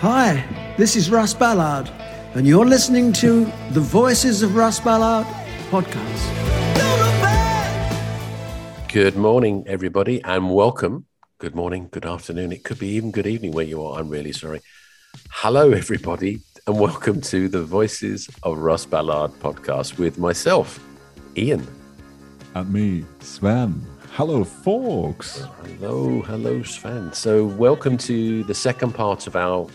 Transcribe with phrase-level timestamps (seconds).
[0.00, 0.44] Hi,
[0.76, 1.90] this is Russ Ballard,
[2.34, 5.26] and you're listening to the Voices of Russ Ballard
[5.70, 6.22] podcast.
[8.92, 11.06] Good morning, everybody, and welcome.
[11.38, 12.52] Good morning, good afternoon.
[12.52, 13.98] It could be even good evening where you are.
[13.98, 14.60] I'm really sorry.
[15.30, 20.78] Hello, everybody, and welcome to the Voices of Russ Ballard podcast with myself,
[21.38, 21.66] Ian.
[22.54, 23.82] And me, Sven.
[24.10, 25.46] Hello, folks.
[25.78, 27.14] Hello, hello, Sven.
[27.14, 29.66] So, welcome to the second part of our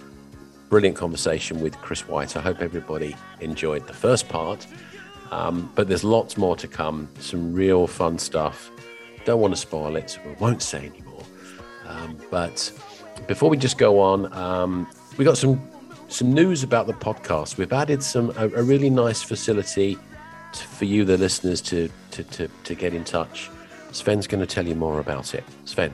[0.72, 2.38] brilliant conversation with Chris White.
[2.38, 4.66] I hope everybody enjoyed the first part,
[5.30, 7.10] um, but there's lots more to come.
[7.20, 8.72] Some real fun stuff.
[9.26, 11.24] Don't want to spoil it, so we won't say anymore.
[11.86, 12.72] Um, but
[13.28, 15.62] before we just go on, um, we got some
[16.08, 17.58] some news about the podcast.
[17.58, 19.98] We've added some a, a really nice facility
[20.54, 23.52] to, for you, the listeners, to, to to to get in touch.
[23.92, 25.44] Sven's going to tell you more about it.
[25.66, 25.94] Sven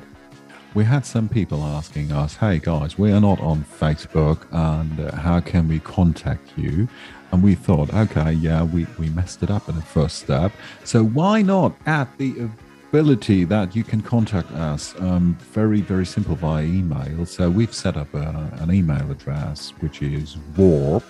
[0.73, 5.15] we had some people asking us, hey guys, we are not on Facebook and uh,
[5.15, 6.87] how can we contact you?
[7.31, 10.53] And we thought, okay, yeah, we, we messed it up in the first step.
[10.83, 12.49] So why not add the
[12.89, 17.25] ability that you can contact us um, very, very simple via email?
[17.25, 21.03] So we've set up a, an email address, which is warp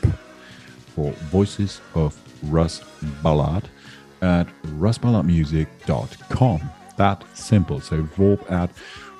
[0.95, 2.81] for Voices of Russ
[3.21, 3.69] Ballard
[4.21, 6.69] at russballardmusic.com.
[6.97, 7.79] That simple.
[7.79, 8.71] So warp at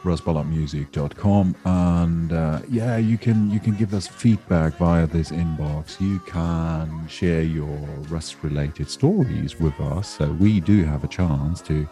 [0.04, 6.00] russballardmusic.com and uh, yeah you can you can give us feedback via this inbox.
[6.00, 7.78] You can share your
[8.10, 11.88] Russ related stories with us so we do have a chance to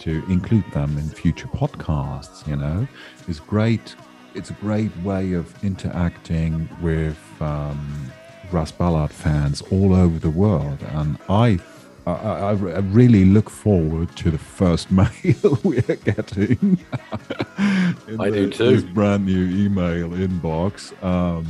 [0.00, 2.86] to include them in future podcasts you know?
[3.28, 3.94] It's great
[4.34, 8.10] it's a great way of interacting with um,
[8.50, 11.58] Russ Ballard fans all over the world and I
[12.06, 16.84] I, I, I, really look forward to the first mail we are getting.
[17.58, 18.76] I the, do too.
[18.76, 20.92] This brand new email inbox.
[21.02, 21.46] Um,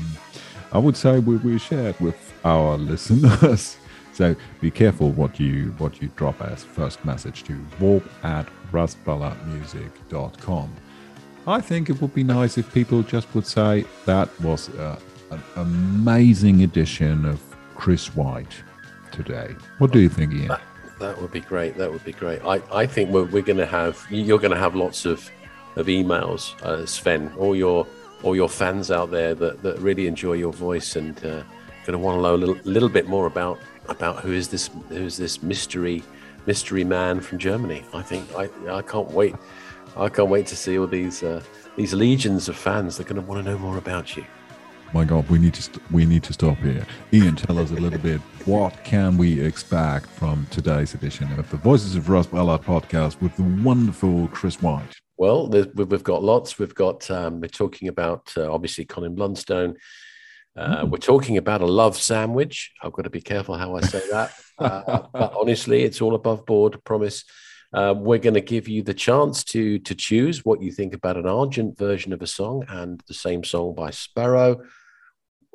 [0.73, 3.77] I would say we, we share it with our listeners.
[4.13, 10.75] so be careful what you what you drop as first message to warp at russballardmusic.com.
[11.47, 14.99] I think it would be nice if people just would say that was uh,
[15.31, 17.41] an amazing edition of
[17.75, 18.63] Chris White
[19.13, 19.55] today.
[19.79, 20.49] What do you think, Ian?
[20.49, 20.63] That,
[20.99, 21.77] that would be great.
[21.77, 22.43] That would be great.
[22.45, 25.31] I, I think we're, we're going to have you're going to have lots of
[25.77, 27.33] of emails, uh, Sven.
[27.39, 27.87] All your
[28.23, 31.43] all your fans out there that, that really enjoy your voice and uh,
[31.85, 33.59] going to want to know a little, little bit more about
[33.89, 36.03] about who is this who is this mystery
[36.47, 37.85] mystery man from Germany.
[37.93, 39.35] I think I I can't wait.
[39.97, 41.43] I can't wait to see all these uh,
[41.77, 42.97] these legions of fans.
[42.97, 44.25] They're going to want to know more about you
[44.93, 46.87] my God, we need to st- we need to stop here.
[47.13, 48.21] Ian, tell us a little bit.
[48.45, 53.35] What can we expect from today's edition of the Voices of Russ Ballard podcast with
[53.37, 54.95] the wonderful Chris White?
[55.17, 56.59] Well, we've got lots.
[56.59, 59.77] We've got um, we're talking about uh, obviously Colin Blunstone.
[60.55, 60.91] Uh, mm.
[60.91, 62.73] We're talking about a love sandwich.
[62.83, 66.45] I've got to be careful how I say that, uh, but honestly, it's all above
[66.45, 66.83] board.
[66.85, 67.25] Promise.
[67.73, 71.17] Uh, we're going to give you the chance to to choose what you think about
[71.17, 74.61] an Argent version of a song and the same song by Sparrow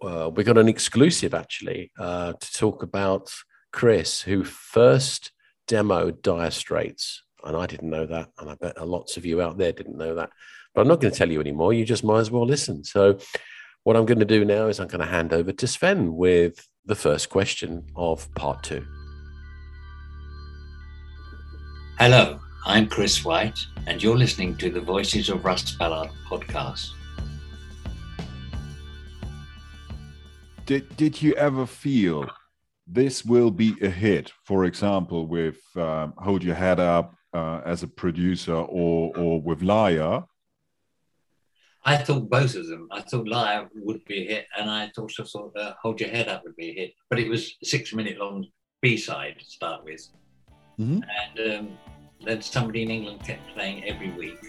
[0.02, 3.34] uh, we got an exclusive actually uh, to talk about
[3.72, 5.32] Chris, who first
[5.68, 7.24] demoed Dire Straits.
[7.44, 8.30] And I didn't know that.
[8.40, 10.30] And I bet lots of you out there didn't know that.
[10.74, 11.74] But I'm not going to tell you anymore.
[11.74, 12.84] You just might as well listen.
[12.84, 13.20] So,
[13.84, 16.68] what I'm going to do now is I'm going to hand over to Sven with
[16.86, 18.86] the first question of part two.
[21.98, 26.97] Hello, I'm Chris White, and you're listening to the Voices of Russ Ballard podcast.
[30.68, 32.30] Did did you ever feel
[32.86, 34.32] this will be a hit?
[34.44, 39.64] For example, with um, Hold Your Head Up uh, as a producer, or or with
[39.64, 40.24] Liar.
[41.86, 42.90] I thought both of them.
[42.92, 46.28] I thought Liar would be a hit, and I also thought uh, Hold Your Head
[46.28, 46.94] Up would be a hit.
[47.10, 48.46] But it was six minute long
[48.82, 50.06] B side to start with,
[50.78, 51.00] mm-hmm.
[51.22, 51.78] and um,
[52.26, 54.40] then somebody in England kept playing every week.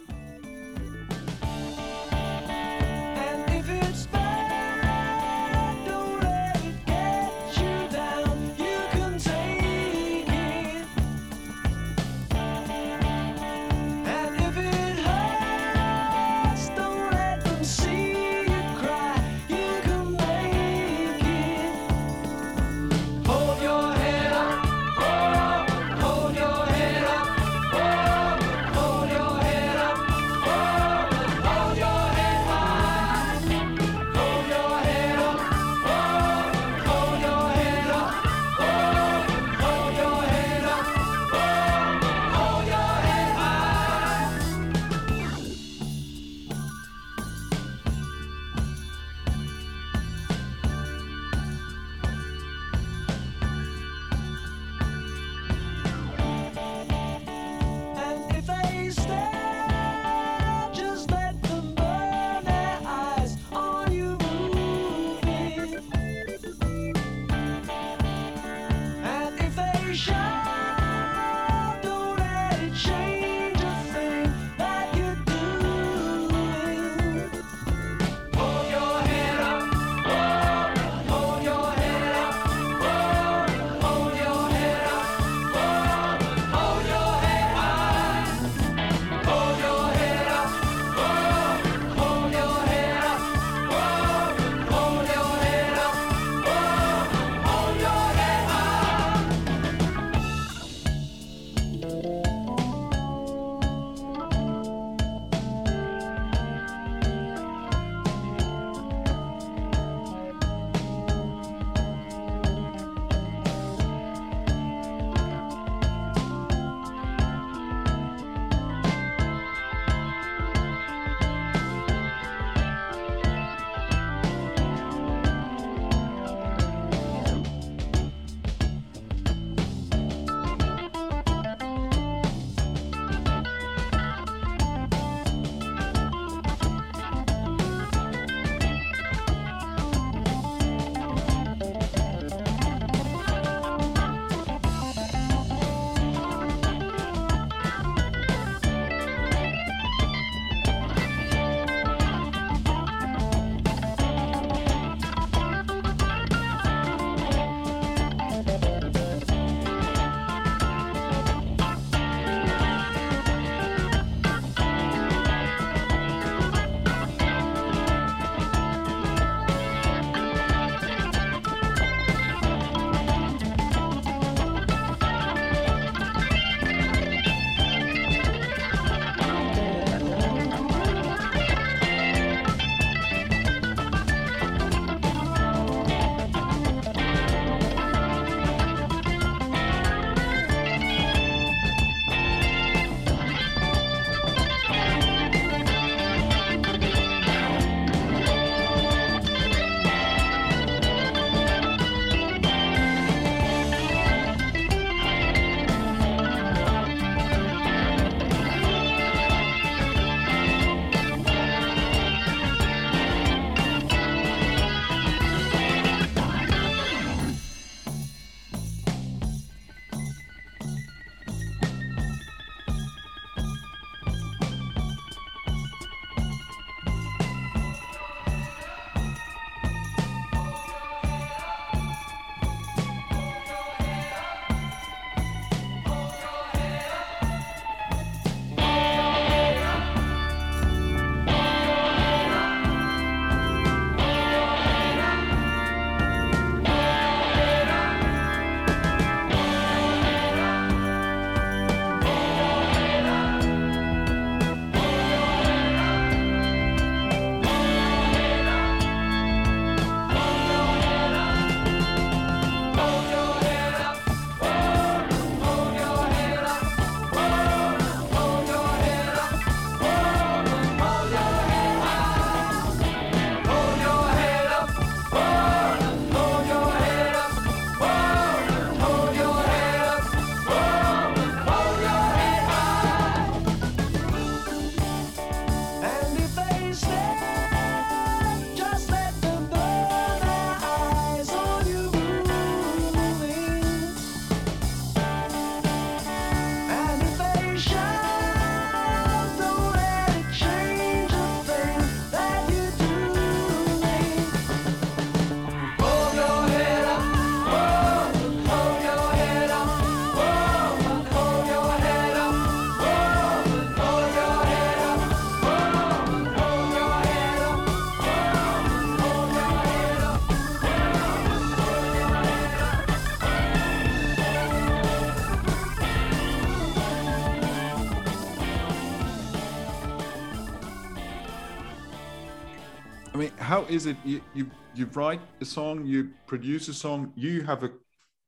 [333.69, 333.97] Is it?
[334.05, 337.71] You, you you write a song, you produce a song, you have a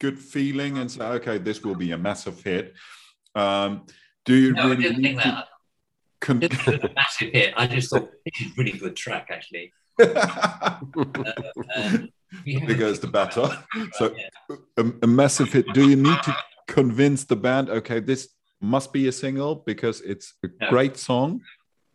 [0.00, 2.74] good feeling and say, okay, this will be a massive hit.
[3.34, 3.86] Um,
[4.24, 5.48] do you No, I really didn't think to that.
[6.20, 7.54] con- a massive hit.
[7.56, 9.72] I just thought this is a really good track, actually.
[11.76, 12.08] Um,
[12.46, 13.48] we there goes the batter.
[13.98, 14.56] So Yeah.
[14.78, 15.66] a, a massive hit.
[15.74, 16.36] Do you need to
[16.68, 17.68] convince the band?
[17.68, 18.28] Okay, this
[18.60, 20.70] must be a single because it's a No.
[20.70, 21.40] great song.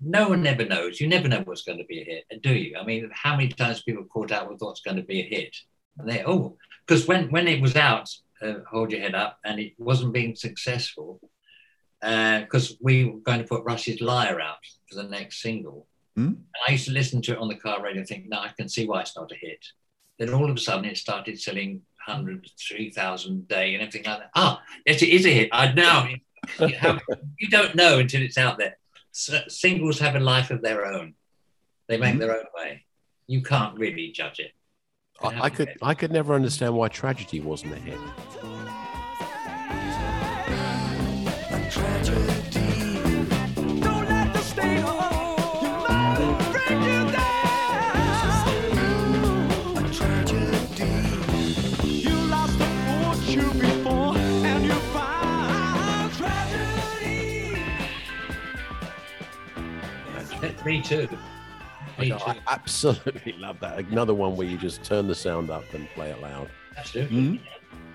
[0.05, 1.01] No one ever knows.
[1.01, 2.77] You never know what's going to be a hit, do you?
[2.77, 5.55] I mean, how many times people caught out with what's going to be a hit?
[5.97, 8.07] And they, oh, because when, when it was out,
[8.41, 11.19] uh, Hold Your Head Up, and it wasn't being successful,
[12.01, 14.57] because we were going to put Russ's Liar out
[14.88, 15.88] for the next single.
[16.15, 16.27] Hmm?
[16.27, 18.51] And I used to listen to it on the car radio and think, no, I
[18.55, 19.65] can see why it's not a hit.
[20.19, 24.19] Then all of a sudden it started selling 100, 3,000 a day and everything like
[24.19, 24.31] that.
[24.35, 25.50] Ah, yes, it is a hit.
[25.51, 26.07] I know.
[27.39, 28.77] you don't know until it's out there.
[29.15, 31.15] Singles have a life of their own.
[31.88, 32.19] They make Mhm.
[32.19, 32.86] their own way.
[33.27, 34.51] You can't really judge it.
[35.22, 37.98] I, I could I could never understand why tragedy wasn't a hit.
[60.65, 61.07] Me too.
[62.00, 62.24] Me I, too.
[62.25, 63.77] I absolutely love that.
[63.79, 66.50] Another one where you just turn the sound up and play it loud.
[66.77, 67.17] Absolutely.
[67.17, 67.39] Mhm.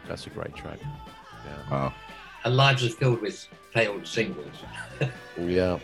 [0.06, 0.78] That's a great track.
[1.70, 1.92] Wow.
[2.44, 4.54] Our lives are filled with failed singles.
[5.38, 5.78] Yeah.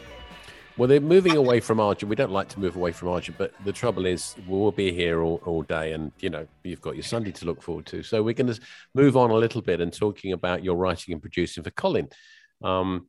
[0.77, 2.11] Well, they're moving away from Argent.
[2.11, 5.23] We don't like to move away from Argent, but the trouble is we'll be here
[5.23, 8.03] all, all day and, you know, you've got your Sunday to look forward to.
[8.03, 8.61] So we're going to
[8.95, 12.09] move on a little bit and talking about your writing and producing for Colin.
[12.63, 13.07] Um,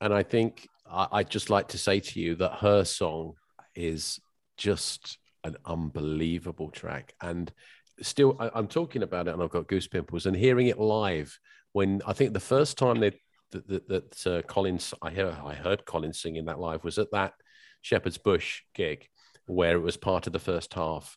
[0.00, 3.34] and I think I, I'd just like to say to you that her song
[3.74, 4.20] is
[4.56, 7.14] just an unbelievable track.
[7.20, 7.52] And
[8.02, 11.38] still, I, I'm talking about it and I've got goose pimples and hearing it live
[11.72, 13.12] when I think the first time they
[13.50, 17.10] that that, that uh, Collins I heard I heard Collins singing that live was at
[17.12, 17.34] that
[17.82, 19.08] Shepherd's Bush gig
[19.46, 21.16] where it was part of the first half,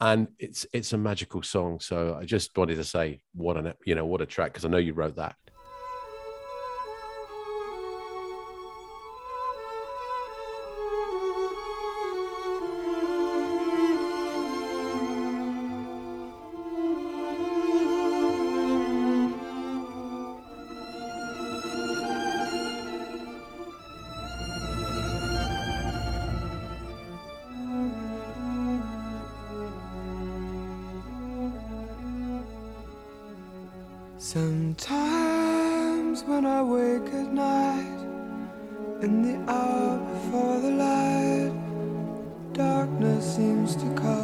[0.00, 1.80] and it's it's a magical song.
[1.80, 4.68] So I just wanted to say what an you know what a track because I
[4.68, 5.36] know you wrote that.
[43.66, 44.15] Seems to cover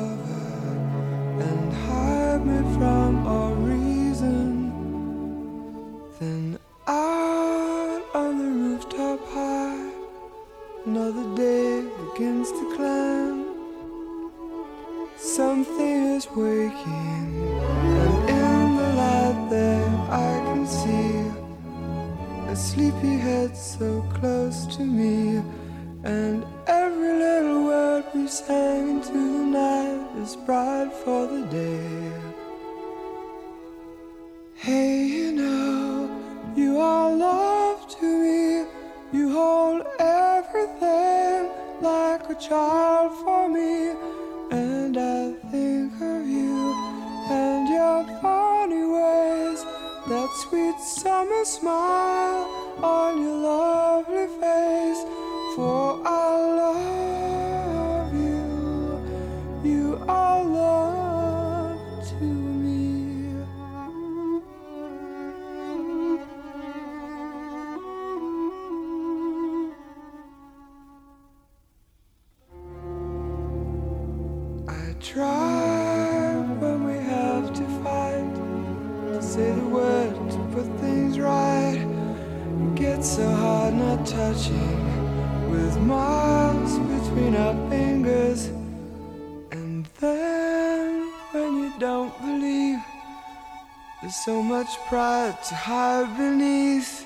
[95.48, 97.04] to hide beneath.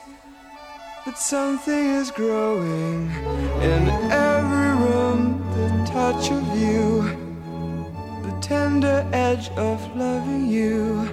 [1.06, 3.10] But something is growing
[3.62, 5.40] in every room.
[5.54, 7.02] The touch of you,
[8.24, 11.08] the tender edge of loving you,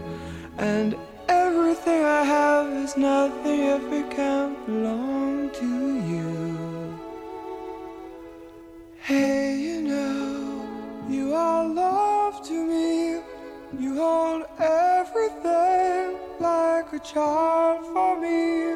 [17.03, 18.73] child for me,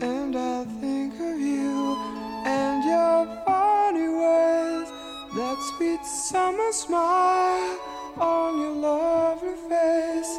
[0.00, 1.96] and I think of you
[2.44, 4.88] and your funny ways,
[5.34, 7.78] that sweet summer smile
[8.18, 10.38] on your lovely face.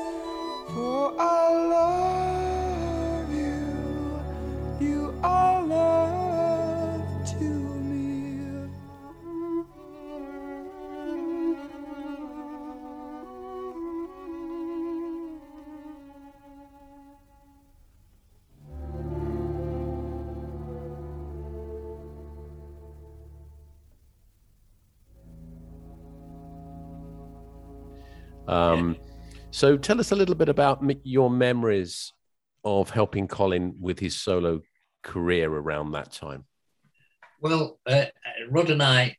[0.73, 2.26] For I love
[28.47, 28.97] Um,
[29.51, 32.13] So tell us a little bit about your memories
[32.63, 34.61] of helping Colin with his solo
[35.03, 36.45] career around that time.
[37.41, 38.05] Well, uh,
[38.49, 39.15] Rod and I,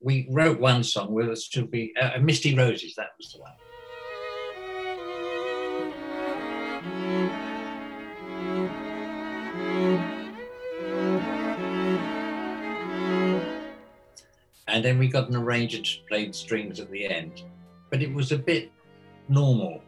[0.00, 2.94] we wrote one song with us to be uh, Misty Roses.
[2.96, 3.52] That was the one.
[14.66, 17.42] And then we got an arranger to play strings at the end,
[17.90, 18.70] but it was a bit
[19.28, 19.82] normal.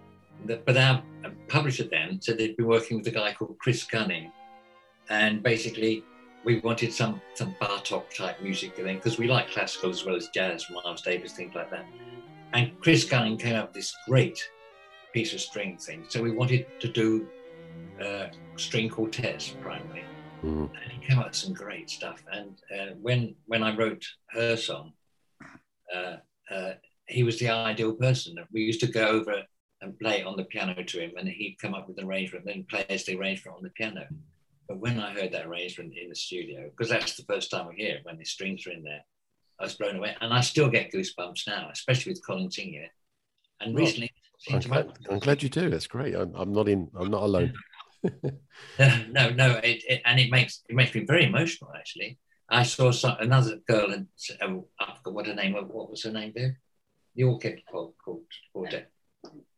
[0.47, 1.03] But our
[1.49, 4.33] publisher then said they'd been working with a guy called Chris Gunning,
[5.09, 6.05] and basically
[6.45, 10.29] we wanted some some Bartok type music then because we like classical as well as
[10.29, 11.85] jazz, Miles Davis, things like that.
[12.55, 14.43] And Chris Gunning came up with this great
[15.13, 16.05] piece of string thing.
[16.09, 17.29] So we wanted to do
[18.03, 20.05] uh, string quartets primarily,
[20.43, 20.71] Mhm.
[20.83, 22.25] and he came up with some great stuff.
[22.33, 24.95] And uh, when when I wrote her song,
[25.95, 26.17] uh,
[26.51, 26.73] uh,
[27.11, 28.37] he was the ideal person.
[28.53, 29.43] We used to go over
[29.83, 32.67] and play on the piano to him, and he'd come up with an arrangement, then
[32.69, 34.07] play as the arrangement on the piano.
[34.69, 37.77] But when I heard that arrangement in the studio, because that's the first time we
[37.77, 39.05] hear it when the strings are in there,
[39.59, 40.17] I was blown away.
[40.21, 42.91] And I still get goosebumps now, especially with Colin singing it.
[43.61, 44.13] And Well, recently,
[44.51, 45.69] I'm glad, I'm glad you do.
[45.69, 46.15] That's great.
[46.15, 46.89] I'm, I'm not in.
[46.99, 47.53] I'm not alone.
[48.79, 51.71] no, no, it, it, and it makes it makes me very emotional.
[51.77, 54.07] Actually, I saw some, another girl, and
[54.41, 55.53] uh, I forgot what her name.
[55.53, 56.33] What was her name?
[56.35, 56.59] There,
[57.15, 58.91] the orchid called called quartet.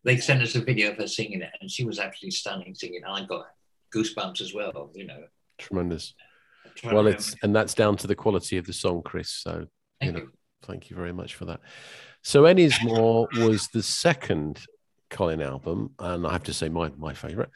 [0.05, 3.03] They sent us a video of her singing it, and she was absolutely stunning singing.
[3.07, 3.47] I got
[3.95, 4.91] goosebumps as well.
[4.95, 5.25] You know.
[5.59, 6.15] Tremendous.
[6.65, 9.31] I'm trying to Well, it's and that's down to the quality of the song, Chris.
[9.31, 9.67] So
[10.01, 10.33] you know, you.
[10.63, 11.61] thank you very much for that.
[12.23, 14.65] So Ennismore was the second
[15.13, 17.51] Colin album, and I have to say my my favorite,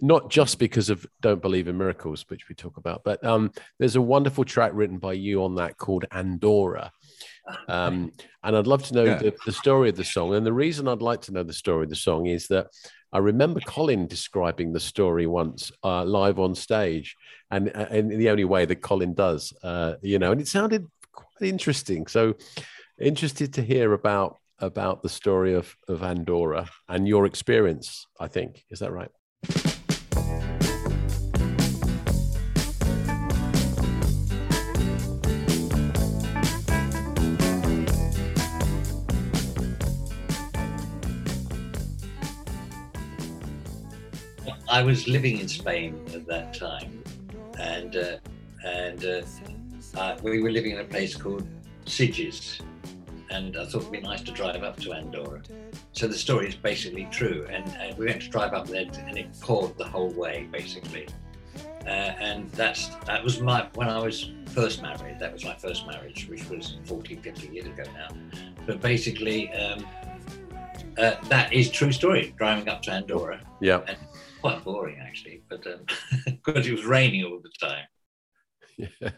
[0.00, 3.96] not just because of "Don't Believe in Miracles," which we talk about, but um, there's
[3.96, 6.90] a wonderful track written by you on that called Andorra.
[7.68, 8.12] Um,
[8.44, 9.18] and I'd love to know Yeah.
[9.18, 10.34] the, the story of the song.
[10.34, 12.68] And the reason I'd like to know the story of the song is that
[13.12, 17.16] I remember Colin describing the story once uh, live on stage,
[17.50, 20.90] and uh, in the only way that Colin does, uh, you know, and it sounded
[21.12, 22.06] quite interesting.
[22.06, 22.34] So
[22.98, 28.06] interested to hear about about the story of of Andorra and your experience.
[28.18, 29.10] I think is that right?
[44.82, 47.04] I was living in Spain at that time,
[47.56, 48.16] and uh,
[48.64, 49.22] and uh,
[49.96, 51.46] uh, we were living in a place called
[51.86, 52.60] Sitges,
[53.30, 55.40] and I thought it'd be nice to drive up to Andorra.
[55.92, 59.16] So the story is basically true, and, and we went to drive up there, and
[59.16, 61.06] it poured the whole way, basically.
[61.86, 65.20] Uh, and that's that was my when I was first married.
[65.20, 68.08] That was my first marriage, which was 40, 50 years ago now.
[68.66, 69.86] But basically, um,
[70.98, 72.34] uh, that is true story.
[72.36, 73.82] Driving up to Andorra, Yeah.
[74.42, 75.64] Quite boring actually, but
[76.26, 77.84] because it was raining all the time.
[79.00, 79.10] Yeah,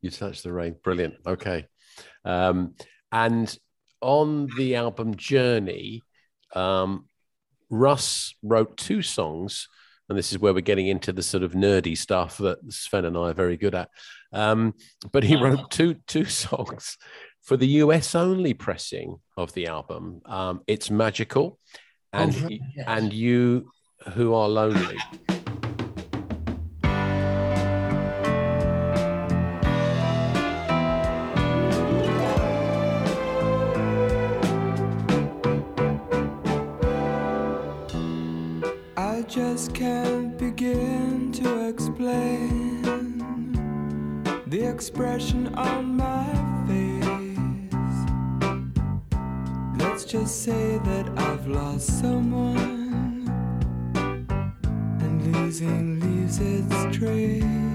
[0.00, 0.74] you touched the rain.
[0.82, 1.14] Brilliant.
[1.26, 1.66] Okay.
[2.24, 2.74] Um,
[3.12, 3.54] and
[4.00, 6.02] on the album Journey,
[6.56, 7.06] um,
[7.68, 9.68] Russ wrote two songs,
[10.08, 13.16] and this is where we're getting into the sort of nerdy stuff that Sven and
[13.16, 13.90] I are very good at.
[14.32, 14.72] Um,
[15.12, 16.96] but he wrote two two songs
[17.42, 20.22] for the US only pressing of the album.
[20.24, 21.58] Um, it's magical,
[22.14, 22.84] and Oh, yes.
[22.88, 23.70] and you
[24.10, 24.98] who are lonely.
[38.96, 42.82] I just can't begin to explain
[44.46, 46.26] the expression on my
[46.66, 47.38] face.
[49.78, 52.31] Let's just say that I've lost someone,
[56.42, 57.71] its trace.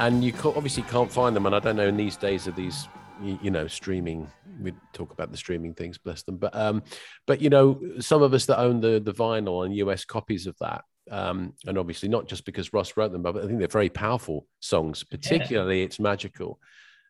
[0.00, 1.44] And you ca- obviously can't find them.
[1.44, 2.88] And I don't know in these days of these,
[3.22, 4.26] you, you know, streaming.
[4.62, 6.38] We talk about the streaming things, bless them.
[6.38, 6.82] But um,
[7.26, 10.56] but you know, some of us that own the the vinyl and US copies of
[10.60, 13.90] that, um, and obviously not just because Russ wrote them, but I think they're very
[13.90, 15.04] powerful songs.
[15.04, 16.58] Particularly, it's magical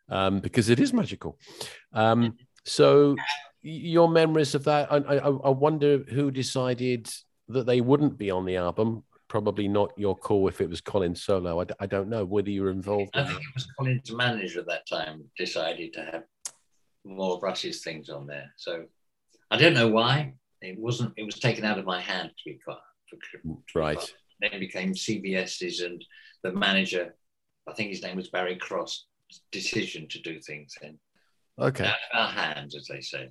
[0.09, 1.39] um, because it is magical.
[1.93, 3.15] Um, so
[3.63, 7.09] your memories of that, I, I, I wonder who decided
[7.49, 9.05] that they wouldn't be on the album.
[9.31, 11.61] Probably not your call if it was Colin solo.
[11.61, 13.13] I, d- I don't know whether you were involved.
[13.15, 16.25] I in think it was Colin's manager at that time decided to have
[17.05, 18.53] more of Russ's things on there.
[18.57, 18.87] So
[19.53, 20.35] I don't know why.
[20.63, 21.13] It wasn't.
[21.17, 22.79] It was taken out of my hand to be quite.
[23.13, 23.97] Be Right.
[23.99, 26.05] quite- Then it became CBS's and
[26.43, 27.15] the manager.
[27.69, 29.07] I think his name was Barry Cross.
[29.53, 30.99] Decision to do things and
[31.57, 31.85] Okay.
[31.87, 33.29] out of our hands, as they say.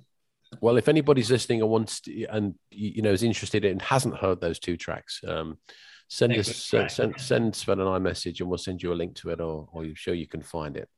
[0.62, 3.82] Well, if anybody's listening and wants to, and you you know is interested in and
[3.82, 5.58] hasn't heard those two tracks, um,
[6.10, 8.82] send They're us good send, send send Sven and I a message, and we'll send
[8.82, 10.88] you a link to it, or or you sure you can find it.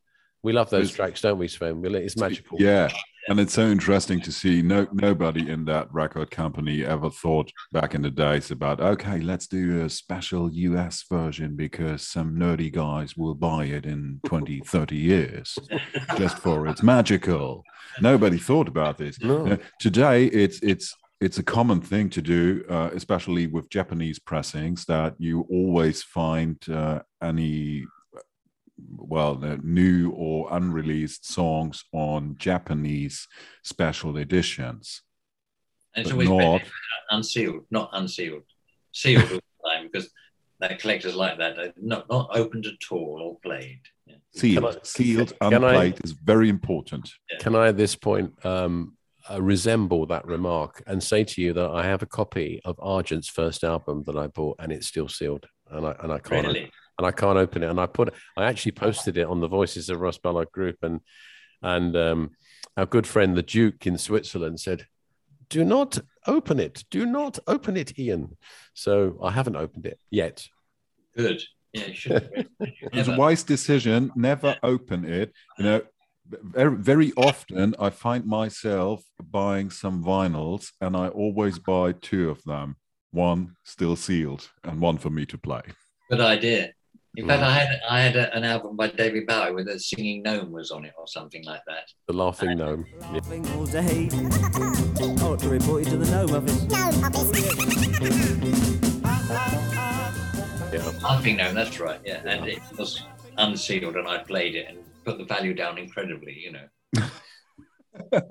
[0.43, 1.81] We love those It's- tracks, don't we, Sven?
[1.85, 2.59] It's magical.
[2.61, 2.89] Yeah,
[3.29, 4.61] and it's so interesting to see.
[4.63, 9.47] No, nobody in that record company ever thought back in the days about okay, let's
[9.47, 14.97] do a special US version because some nerdy guys will buy it in 20, 30
[14.97, 15.57] years
[16.17, 17.63] just for it's magical.
[18.01, 19.21] Nobody thought about this.
[19.21, 19.47] No.
[19.47, 24.85] Uh, today, it's it's it's a common thing to do, uh, especially with Japanese pressings,
[24.87, 27.85] that you always find uh, any
[28.97, 33.29] well new or unreleased songs on Japanese
[33.63, 35.03] special editions.
[35.95, 36.63] And it's always not-
[37.11, 38.43] unsealed, not unsealed.
[38.93, 40.11] Sealed all the time because
[40.59, 41.75] that collectors like that.
[41.81, 43.81] Not not opened at all or played.
[44.07, 44.17] Yeah.
[44.35, 47.09] Sealed, I- sealed, can I- unplayed is very important.
[47.39, 48.97] Can I at this point um,
[49.31, 53.29] uh, resemble that remark and say to you that I have a copy of Argent's
[53.29, 56.71] first album that I bought, and it's still sealed, and I and I can't Really?
[56.99, 57.71] and I can't open it.
[57.71, 61.01] And I put, I actually posted it on the Voices of Russ Ballard group, and
[61.63, 62.31] and um,
[62.77, 64.87] our good friend the Duke in Switzerland said,
[65.49, 66.85] "Do not open it.
[66.91, 68.37] Do not open it, Ian."
[68.75, 70.47] So I haven't opened it yet.
[71.17, 71.43] Good.
[71.73, 72.49] Yeah, you should.
[72.61, 74.13] It's a wise decision.
[74.15, 75.33] Never open it.
[75.59, 75.83] You know,
[76.43, 82.43] very, very often I find myself buying some vinyls, and I always buy two of
[82.45, 82.77] them.
[83.11, 85.63] One still sealed, and one for me to play.
[86.11, 86.73] Good idea.
[87.17, 87.29] In Mm.
[87.29, 90.51] fact, I had I had a, an album by David Bowie with a singing gnome
[90.51, 91.85] was on it or something like that.
[92.09, 92.87] The Laughing Gnome.
[93.01, 93.07] Yeah.
[93.13, 94.09] Laughing all day.
[94.13, 96.67] I ought to report you to the gnome office.
[100.73, 100.91] yeah.
[101.03, 102.01] Laughing gnome, that's right.
[102.05, 103.03] Yeah, and it was
[103.37, 106.39] unsealed, and I played it and put the value down incredibly.
[106.39, 106.69] You know.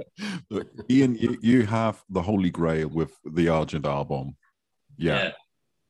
[0.49, 4.35] Look, Ian, you, you have the holy grail with the Argent album.
[4.97, 5.31] Yeah,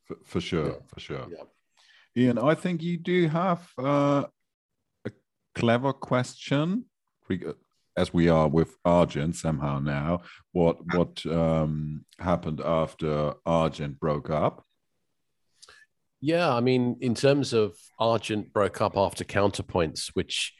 [0.03, 0.75] For, for sure, Yeah.
[0.87, 1.27] for sure.
[1.29, 1.43] Yeah.
[2.23, 4.25] Ian, I think you do have uh,
[5.05, 5.11] a
[5.55, 6.85] clever question.
[7.97, 14.65] As we are with Argent somehow now, what what um, happened after Argent broke up?
[16.21, 20.53] Yeah, I mean, in terms of Argent broke up after Counterpoints, which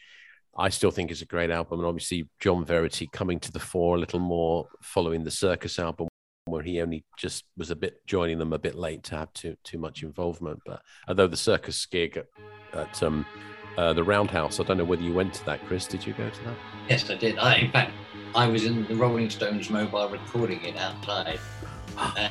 [0.57, 3.95] I still think is a great album, and obviously John Verity coming to the fore
[3.95, 6.07] a little more following the Circus album,
[6.45, 9.55] where he only just was a bit joining them a bit late to have too
[9.63, 10.59] too much involvement.
[10.65, 12.27] But although the Circus gig at,
[12.73, 13.25] at um,
[13.77, 15.87] uh, the Roundhouse, I don't know whether you went to that, Chris.
[15.87, 16.55] Did you go to that?
[16.89, 17.37] Yes, I did.
[17.39, 17.91] I, in fact,
[18.35, 21.39] I was in the Rolling Stones mobile recording it outside.
[21.97, 22.29] Uh,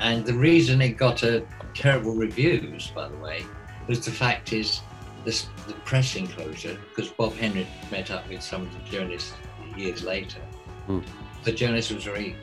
[0.00, 3.44] and the reason it got a terrible reviews, by the way,
[3.86, 4.80] was the fact is
[5.28, 9.34] this, the press enclosure, because Bob Henrit met up with some of the journalists
[9.76, 10.40] years later.
[10.86, 11.00] Hmm.
[11.44, 12.34] The journalist was very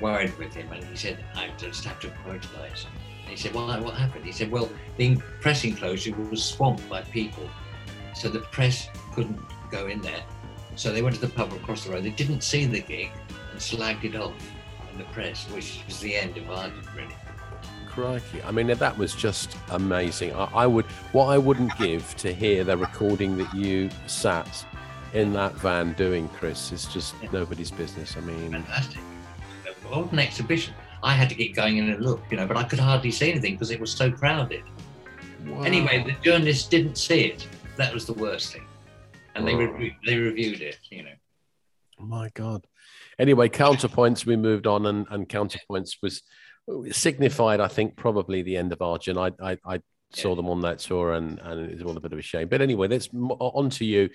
[0.00, 2.86] worried with him and he said, I just have to apologise.
[3.20, 4.24] And he said, Well, what happened?
[4.24, 7.46] He said, Well, the press enclosure was swamped by people.
[8.14, 9.38] So the press couldn't
[9.70, 10.24] go in there.
[10.74, 12.02] So they went to the pub across the road.
[12.02, 13.10] They didn't see the gig
[13.50, 14.32] and slagged it off
[14.90, 17.14] in the press, which was the end of Argent, really.
[17.94, 18.42] Crikey!
[18.42, 20.32] I mean, that was just amazing.
[20.34, 24.64] I, I would, what I wouldn't give to hear the recording that you sat
[25.12, 28.16] in that van doing, Chris, is just nobody's business.
[28.16, 29.00] I mean, Fantastic.
[29.90, 30.72] What an exhibition.
[31.02, 33.30] I had to keep going in and look, you know, but I could hardly see
[33.30, 34.62] anything because it was so crowded.
[35.46, 35.62] wow.
[35.62, 37.46] Anyway, the journalists didn't see it.
[37.76, 38.64] That was the worst thing.
[39.34, 41.10] And they, re- they reviewed it, you know.
[42.00, 42.66] Oh my God.
[43.18, 44.24] Anyway, counterpoints.
[44.24, 46.22] We moved on, and, and counterpoints was
[46.90, 49.16] signified, I think, probably the end of Argent.
[49.18, 49.80] I I, I
[50.14, 52.48] saw them on that tour, and and it was all a bit of a shame.
[52.48, 54.10] But anyway, let's m- on to you.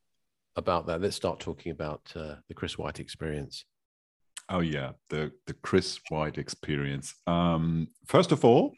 [0.55, 1.01] about that.
[1.01, 3.65] Let's start talking about uh, the Chris White experience.
[4.49, 7.15] Oh yeah, the the Chris White experience.
[7.27, 8.73] Um, first of all,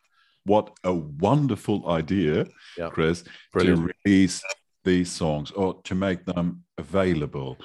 [0.46, 2.46] what a wonderful idea,
[2.78, 2.90] Yeah.
[2.90, 3.88] Chris, Brilliant.
[3.88, 4.44] to release
[4.84, 7.58] these songs or to make them available.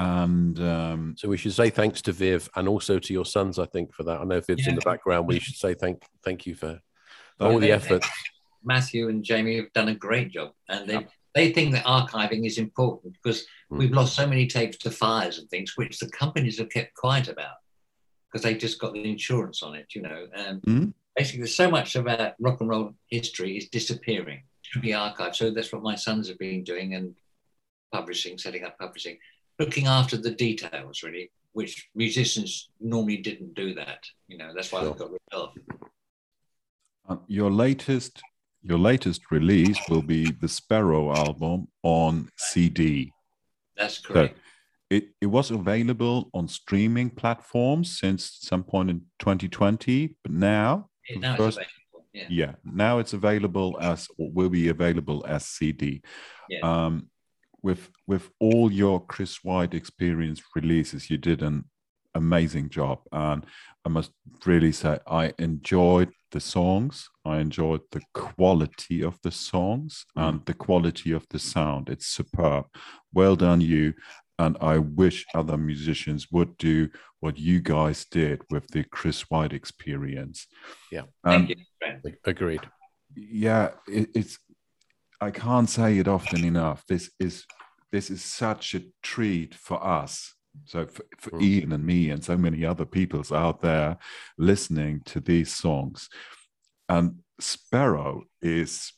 [0.00, 3.66] And um, So we should say thanks to Viv and also to your sons, I
[3.66, 4.20] think, for that.
[4.20, 5.26] I know Viv's in the background.
[5.28, 6.80] We should say thank thank you for
[7.40, 8.04] all the effort.
[8.64, 10.52] Matthew and Jamie have done a great job.
[10.68, 13.78] And they, they think that archiving is important because Mm.
[13.78, 17.28] we've lost so many tapes to fires and things, which the companies have kept quiet
[17.28, 17.54] about
[18.26, 20.26] because they just got the insurance on it, you know.
[20.34, 20.92] And Mhm.
[21.14, 25.36] basically, so much of our rock and roll history is disappearing, to be archived.
[25.36, 27.14] So that's what my sons have been doing and
[27.92, 29.18] publishing, setting up publishing,
[29.60, 34.02] looking after the details, really, which musicians normally didn't do that.
[34.26, 34.90] You know, that's why Sure.
[34.90, 35.48] they've got rid of.
[37.08, 38.22] uh, your latest
[38.62, 43.10] your latest release will be the Sparrow album on CD.
[43.74, 44.38] That's So correct.
[44.90, 51.18] it, it was available on streaming platforms since some point in 2020, but now Yeah,
[51.20, 52.08] now first- it's available.
[52.12, 52.26] Yeah.
[52.28, 56.02] yeah now it's available as or will be available as cd
[56.50, 56.58] Yeah.
[56.70, 57.08] um
[57.62, 61.64] with with all your chris white experience releases you did an
[62.14, 63.44] amazing job and
[63.84, 64.10] i must
[64.46, 70.54] really say i enjoyed the songs i enjoyed the quality of the songs and the
[70.54, 72.64] quality of the sound it's superb
[73.12, 73.92] well done you
[74.38, 76.88] and i wish other musicians would do
[77.20, 80.46] what you guys did with the chris white experience
[80.90, 81.02] Yeah.
[81.24, 82.12] Um, Thank you.
[82.24, 82.62] Agreed.
[83.14, 84.38] yeah it, it's
[85.20, 87.46] i can't say it often enough this is
[87.92, 90.34] this is such a treat for us.
[90.64, 91.42] So for, for Mm.
[91.42, 93.98] Ian and me and so many other people's out there
[94.38, 96.08] listening to these songs.
[96.88, 98.92] And Sparrow is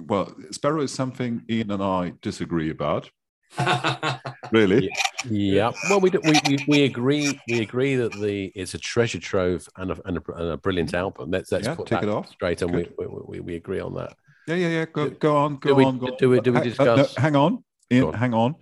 [0.00, 3.10] well, Sparrow is something Ian and I disagree about.
[4.52, 4.90] Really?
[5.30, 5.70] Yeah.
[5.88, 7.38] Well, we, we we agree.
[7.46, 10.92] We agree that the it's a treasure trove and a, and a, and a brilliant
[10.92, 11.30] album.
[11.30, 12.30] Let's let's Yeah, put that it off.
[12.30, 14.14] straight, and we, we, we we agree on that.
[14.46, 14.84] Yeah, yeah, yeah.
[14.86, 15.98] Go, go on, go do we- on.
[15.98, 18.14] Go do we- do we Hang- uh, no, discuss- hang on, Ian, on.
[18.14, 18.54] hang on.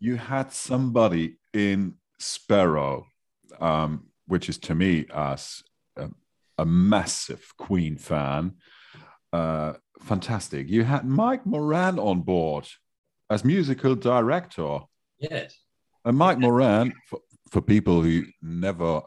[0.00, 3.06] You had somebody in Sparrow,
[3.60, 5.62] um, which is to me as
[5.96, 6.10] a,
[6.58, 8.52] a massive Queen fan.
[9.32, 10.68] Uh, fantastic.
[10.68, 12.68] You had Mike Moran on board
[13.30, 14.80] as musical director.
[15.18, 15.54] yes.
[16.04, 17.18] And Mike Moran, for,
[17.50, 19.02] for people who never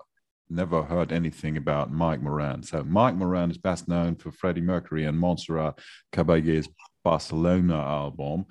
[0.52, 5.06] never heard anything about Mike Moran, so Mike Moran is best known for Freddie Mercury
[5.06, 5.80] and Montserrat
[6.14, 6.68] Caballé's
[7.04, 8.46] Barcelona album.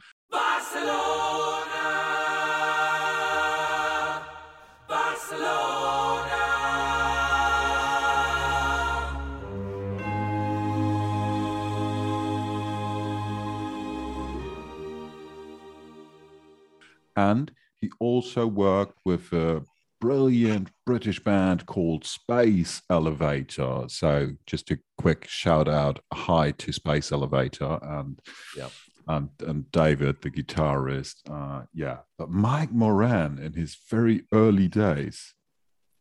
[17.17, 19.63] And he also worked with a
[20.01, 23.85] brilliant British band called Space Elevator.
[23.89, 28.21] So just a quick shout out, hi to Space Elevator and
[28.57, 28.73] Yep.
[29.09, 31.17] and and David, the guitarist.
[31.29, 35.35] Uh, yeah, but Mike Moran in his very early days.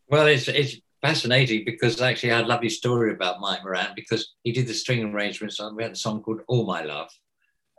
[0.07, 4.35] Well, it's it's fascinating because actually I had a lovely story about Mike Moran because
[4.43, 7.09] he did the string arrangements on we had a song called All My Love.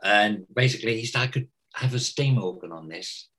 [0.03, 3.29] And basically he said I could have a steam organ on this.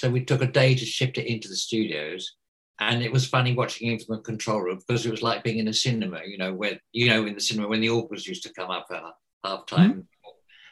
[0.00, 2.36] So we took a day to shift it into the studios.
[2.78, 5.58] And it was funny watching him from the control room because it was like being
[5.58, 8.42] in a cinema, you know, where you know, in the cinema when the organs used
[8.44, 9.02] to come up at
[9.44, 9.76] half mm-hmm.
[9.76, 10.08] time.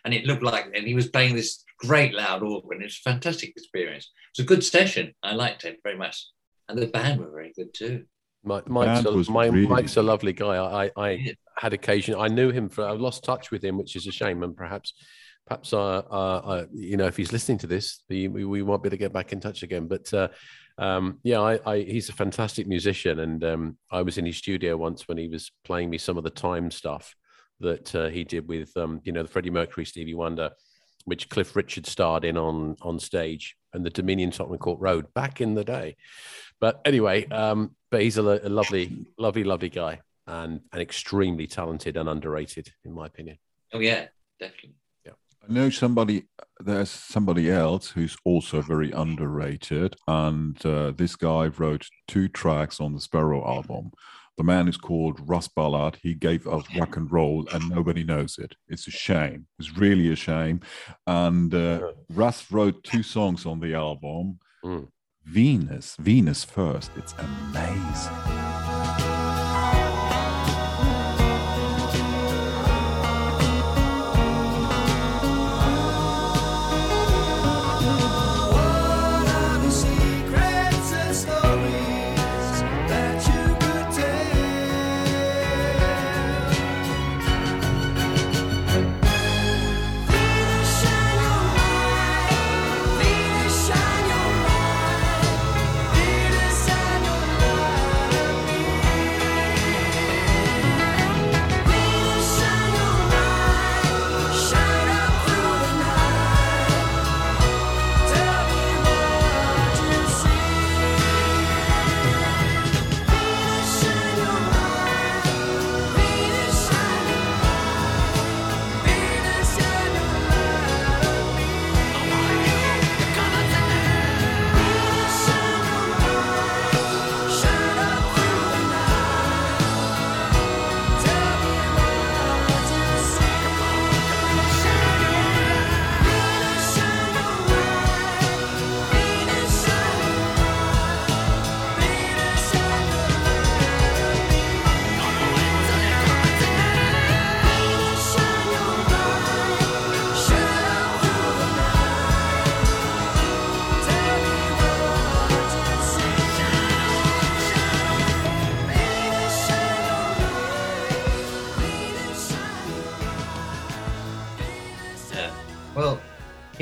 [0.07, 2.81] And it looked like and he was playing this great loud organ.
[2.81, 4.05] It was a fantastic experience.
[4.07, 5.13] It was a good session.
[5.23, 6.27] I liked it very much.
[6.71, 8.07] And the band were very good too.
[8.45, 10.57] Mike, Mike's, a, was Mike, really Mike's a lovely guy.
[10.57, 12.15] I, I, I had occasion.
[12.19, 12.87] I knew him for.
[12.87, 14.43] I lost touch with him, which is a shame.
[14.43, 14.95] And perhaps,
[15.49, 18.89] perhaps, uh, uh, uh you know, if he's listening to this, we, we, might be
[18.89, 19.89] able to get back in touch again.
[19.89, 20.29] But uh,
[20.77, 24.77] um, yeah, I, I, he's a fantastic musician, and um, I was in his studio
[24.77, 27.15] once when he was playing me some of the time stuff
[27.61, 30.51] that uh, he did with, um, you know, the Freddie Mercury, Stevie Wonder,
[31.07, 35.41] which Cliff Richard starred in on on stage, and the Dominion Tottenham Court Road back
[35.41, 35.97] in the day.
[36.61, 41.97] But anyway, um, but he's a, a lovely, lovely, lovely guy, and and extremely talented
[41.97, 43.39] and underrated, in my opinion.
[43.73, 44.07] Oh yeah,
[44.39, 44.78] definitely.
[45.49, 46.25] I know somebody.
[46.61, 52.95] There's somebody else who's also very underrated, and uh, this guy wrote two tracks on
[52.95, 53.93] the Sparrow album.
[54.37, 55.99] The man is called Russ Ballard.
[56.03, 58.55] He gave us rock and roll, and nobody knows it.
[58.69, 59.47] It's a shame.
[59.59, 60.61] It's really a shame.
[61.07, 64.39] And uh, Russ wrote two songs on the album.
[64.65, 64.89] Mm.
[65.25, 66.91] Venus, Venus first.
[66.97, 68.58] It's amazing.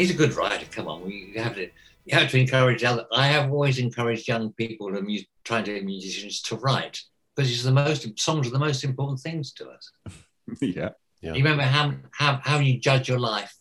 [0.07, 0.67] He's a good writer.
[0.71, 1.69] Come on, we have to
[2.05, 3.05] you have to encourage other.
[3.13, 7.01] I have always encouraged young people and mu- trying to get musicians to write
[7.35, 9.91] because it's the most songs are the most important things to us.
[10.61, 10.91] yeah.
[11.21, 11.33] Yeah.
[11.33, 13.53] You remember how how how you judge your life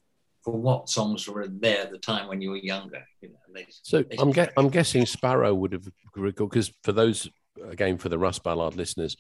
[0.43, 3.04] for what songs were there at the time when you were younger.
[3.22, 7.28] You know, they, So they- I'm, ge- I'm guessing Sparrow would have because for those
[7.68, 9.18] again for the Russ Ballard listeners,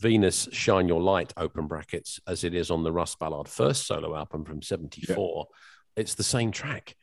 [0.00, 4.14] Venus Shine Your Light open brackets as it is on the Russ Ballard first solo
[4.14, 5.46] album from '74.
[5.96, 6.96] It's the same track.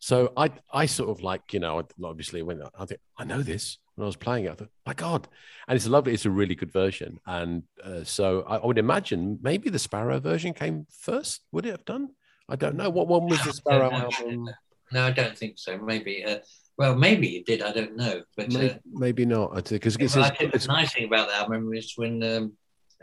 [0.00, 3.78] So I I sort of like you know obviously when I think I know this
[3.94, 5.26] when I was playing it I thought my God
[5.66, 9.40] and it's lovely it's a really good version and uh, so I, I would imagine
[9.42, 12.10] maybe the Sparrow version came first would it have done
[12.48, 14.48] I don't know what one was the Sparrow No, album
[14.92, 15.78] No, I don't think so.
[15.78, 16.38] Maybe, uh,
[16.78, 17.62] well, maybe it did.
[17.62, 18.22] I don't know.
[18.36, 21.72] But uh, maybe, maybe not because Well, I think the nice thing about that album
[21.74, 22.52] is when um,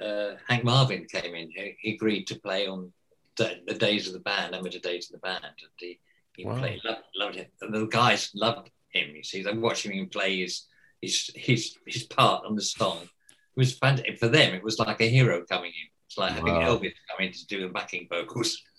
[0.01, 2.91] uh, Hank Marvin came in, he agreed to play on
[3.37, 5.99] the, the days of the band, amateur days of the band, and he,
[6.35, 6.57] he Wow.
[6.59, 7.51] played, loved, loved it.
[7.61, 9.15] And the guys loved him.
[9.15, 10.65] You see, they watching him play his
[11.01, 12.99] his his his part on the song.
[13.03, 14.53] It was fantastic for them.
[14.53, 15.87] It was like a hero coming in.
[16.07, 16.77] It's like having Wow.
[16.77, 18.57] Elvis come in to do the backing vocals.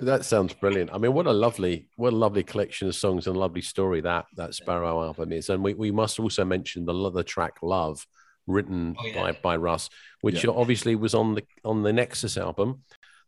[0.00, 0.90] That sounds brilliant.
[0.92, 4.00] I mean, what a lovely, what a lovely collection of songs and a lovely story
[4.00, 5.50] that that Sparrow album is.
[5.50, 8.06] And we, we must also mention the other track "Love,"
[8.46, 9.14] written Oh, yeah.
[9.14, 9.90] by by Russ,
[10.22, 10.50] which Yeah.
[10.50, 12.82] obviously was on the on the Nexus album,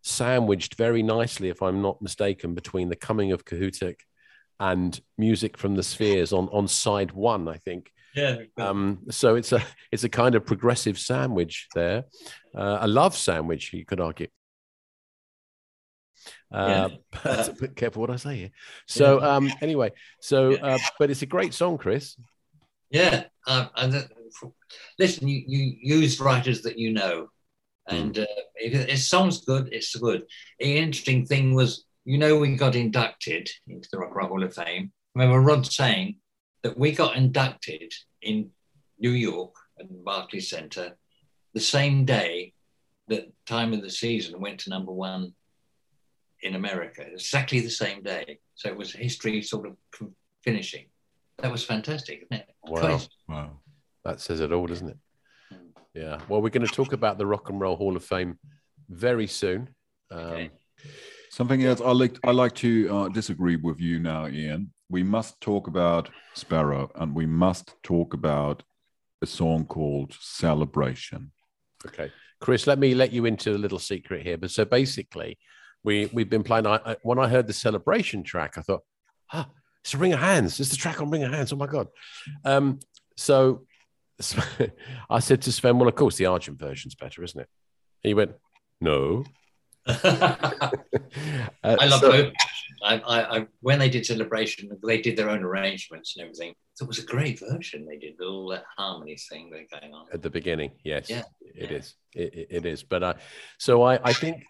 [0.07, 3.97] sandwiched very nicely, if I'm not mistaken, between the coming of Kohoutek
[4.61, 7.91] and music from the Spheres on on side one, I think.
[8.15, 8.39] Yeah.
[8.57, 12.05] Um, so it's a it's a kind of progressive sandwich there,
[12.55, 14.29] uh, a love sandwich, you could argue.
[16.53, 16.91] Uh,
[17.25, 18.51] but, but careful what I say here.
[18.87, 19.91] So um, anyway,
[20.21, 22.17] so uh, but it's a great song, Chris.
[22.91, 24.49] Yeah, um, and uh,
[24.99, 27.29] listen, you, you use writers that you know,
[27.89, 28.27] and uh,
[28.57, 30.25] if it sounds good, it's good.
[30.59, 34.43] The interesting thing was, you know, we got inducted into the Rock and Roll Hall
[34.43, 34.93] of Fame.
[35.15, 36.17] I remember Rod saying
[36.63, 38.51] that we got inducted in
[38.99, 40.97] New York at the Barclays Center
[41.55, 42.53] the same day
[43.09, 45.35] that Time of the Season went to number one
[46.43, 48.39] in America, exactly the same day.
[48.55, 49.77] So it was history sort of
[50.43, 50.87] finishing.
[51.39, 52.55] That was fantastic, isn't it?
[52.65, 53.01] Wow.
[53.29, 53.51] Wow.
[54.05, 54.99] That says it all, doesn't it?
[55.97, 56.21] Yeah.
[56.29, 58.39] Well, we're going to talk about the Rock and Roll Hall of Fame
[58.89, 59.71] very soon.
[60.11, 60.51] Um, Okay.
[61.31, 64.73] Something else I like I like to uh, disagree with you now, Ian.
[64.89, 68.63] We must talk about Sparrow, and we must talk about
[69.21, 71.33] a song called Celebration.
[71.87, 74.39] Okay, Chris, let me let you into a little secret here.
[74.39, 75.39] But so basically,
[75.83, 76.67] we we've been playing.
[76.67, 78.83] I, I, when I heard the celebration track, I thought,
[79.33, 79.49] ah,
[79.83, 80.59] it's a Ring of Hands.
[80.61, 81.53] It's the track on Ring of Hands.
[81.53, 81.89] Oh my god!
[82.45, 82.79] Um,
[83.17, 83.66] so
[85.11, 87.49] I said to Sven, well, of course the Argent version's better, isn't it?
[88.03, 88.33] He went,
[88.81, 89.25] no.
[89.87, 90.71] Uh,
[91.65, 92.33] I love so- both.
[92.83, 96.55] I, I, I, when they did Celebration, they did their own arrangements and everything.
[96.75, 99.95] So it was a great version they did with all that harmony thing that going
[99.95, 100.07] on.
[100.13, 101.77] at the beginning yes Yeah, it yeah.
[101.79, 103.15] is it, it- is but uh
[103.59, 104.45] so i i think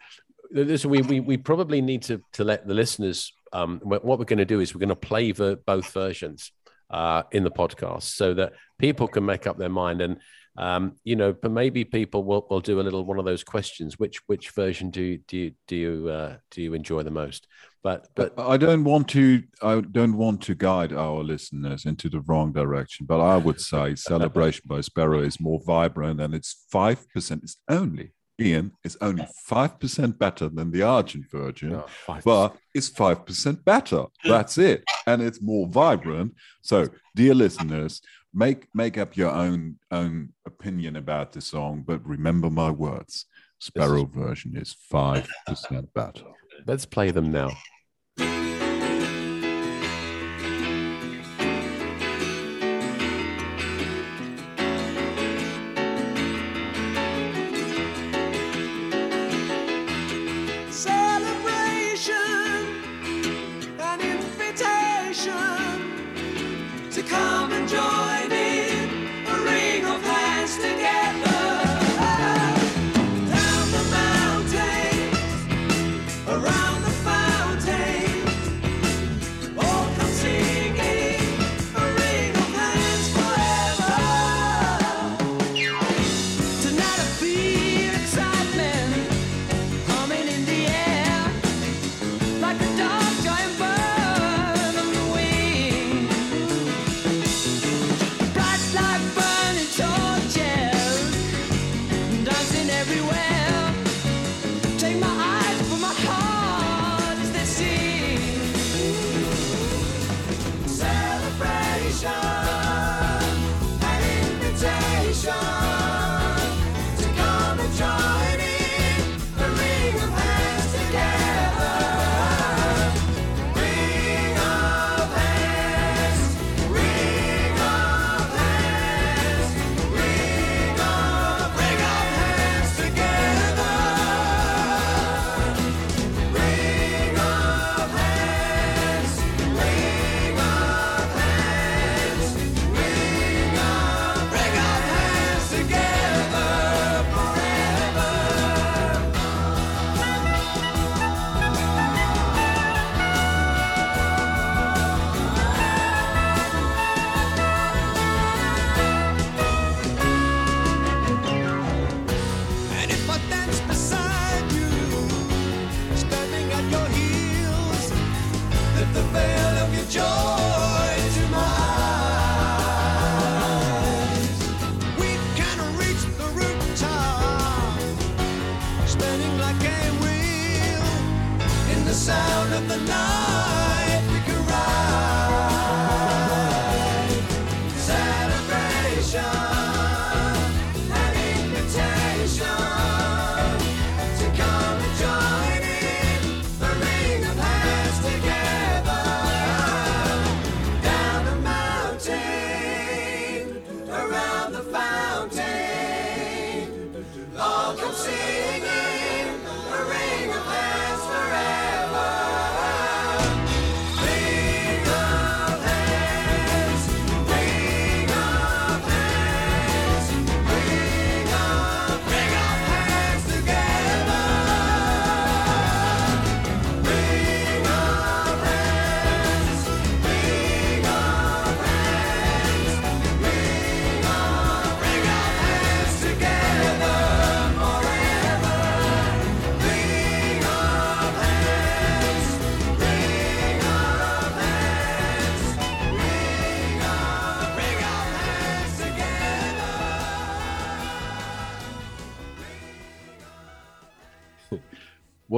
[0.50, 4.24] this we we, we probably need to to let the listeners um what what we're
[4.24, 6.50] going to do is we're going to play the both versions
[6.90, 10.18] uh in the podcast so that people can make up their mind and
[10.56, 13.98] um you know but maybe people will, will do a little one of those questions
[13.98, 17.46] which which version do you do you do you uh do you enjoy the most
[17.86, 19.44] but but I don't want to.
[19.62, 23.06] I don't want to guide our listeners into the wrong direction.
[23.06, 27.44] But I would say "Celebration" by Sparrow is more vibrant, and it's five percent.
[27.44, 28.10] It's only
[28.40, 28.72] Ian.
[28.84, 31.74] is only five percent better than the Argent version.
[31.74, 34.04] oh, but it's 5% better.
[34.24, 34.84] That's it.
[35.06, 36.34] And it's more vibrant.
[36.62, 38.02] So, dear listeners,
[38.34, 43.24] make make up your own own opinion about the song, but remember my words.
[43.58, 45.26] Sparrow version is 5%
[45.94, 46.26] better.
[46.66, 47.50] let's play them now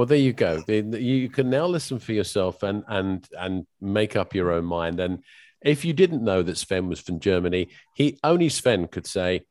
[0.09, 0.63] there you go.
[0.67, 4.99] You can now listen for yourself and and and make up your own mind.
[4.99, 5.23] And
[5.61, 9.45] if you didn't know that Sven was from Germany, he only Sven could say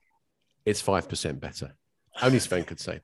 [0.65, 1.75] it's five percent better.
[2.21, 3.01] Only Sven could say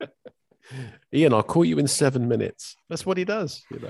[0.00, 0.12] that.
[1.14, 2.76] Ian, I'll call you in seven minutes.
[2.88, 3.62] That's what he does.
[3.70, 3.88] You know.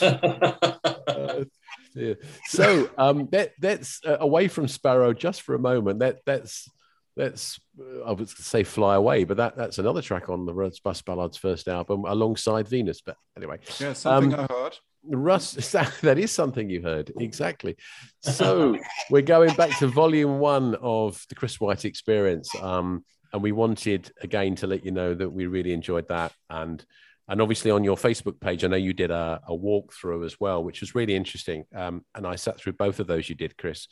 [0.00, 1.44] Uh,
[1.94, 2.14] yeah.
[2.46, 6.00] So um, that that's uh, away from Sparrow just for a moment.
[6.00, 6.68] That that's
[7.16, 7.60] let's
[8.06, 11.36] I would say fly away, but that that's another track on the Rose Bus Ballards
[11.36, 13.00] first album alongside Venus.
[13.00, 14.76] But anyway, Yeah, something Um, I heard.
[15.02, 15.52] Russ,
[16.02, 17.76] that is something you heard exactly.
[18.20, 18.76] So
[19.10, 24.10] we're going back to volume one of the Chris White Experience, um, and we wanted
[24.20, 26.84] again to let you know that we really enjoyed that, and
[27.28, 30.64] and obviously on your Facebook page, I know you did a, a walkthrough as well,
[30.64, 33.86] which was really interesting, um, and I sat through both of those you did, Chris.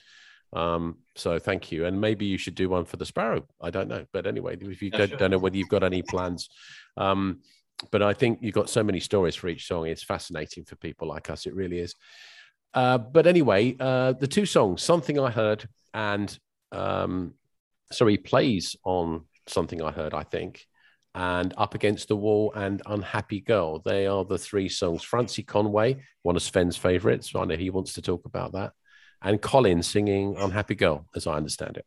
[0.53, 3.47] Um, so thank you, and maybe you should do one for the Sparrow.
[3.61, 5.19] I don't know, but anyway, if you Yeah, don't, sure.
[5.19, 6.49] don't know whether you've got any plans.
[6.97, 7.41] Um,
[7.91, 9.87] but I think you've got so many stories for each song.
[9.87, 11.47] It's fascinating for people like us.
[11.47, 11.95] It really is.
[12.75, 16.37] Uh, but anyway, uh, the two songs, Something I Heard and
[16.73, 17.35] um,
[17.93, 20.67] sorry, plays on Something I Heard, I think,
[21.15, 23.81] and Up Against the Wall and Unhappy Girl.
[23.81, 25.03] They are the three songs.
[25.03, 27.33] Francie Conway, one of Sven's favorites.
[27.35, 28.73] I know he wants to talk about that.
[29.23, 31.87] And Colin singing Unhappy Girl, as I understand it.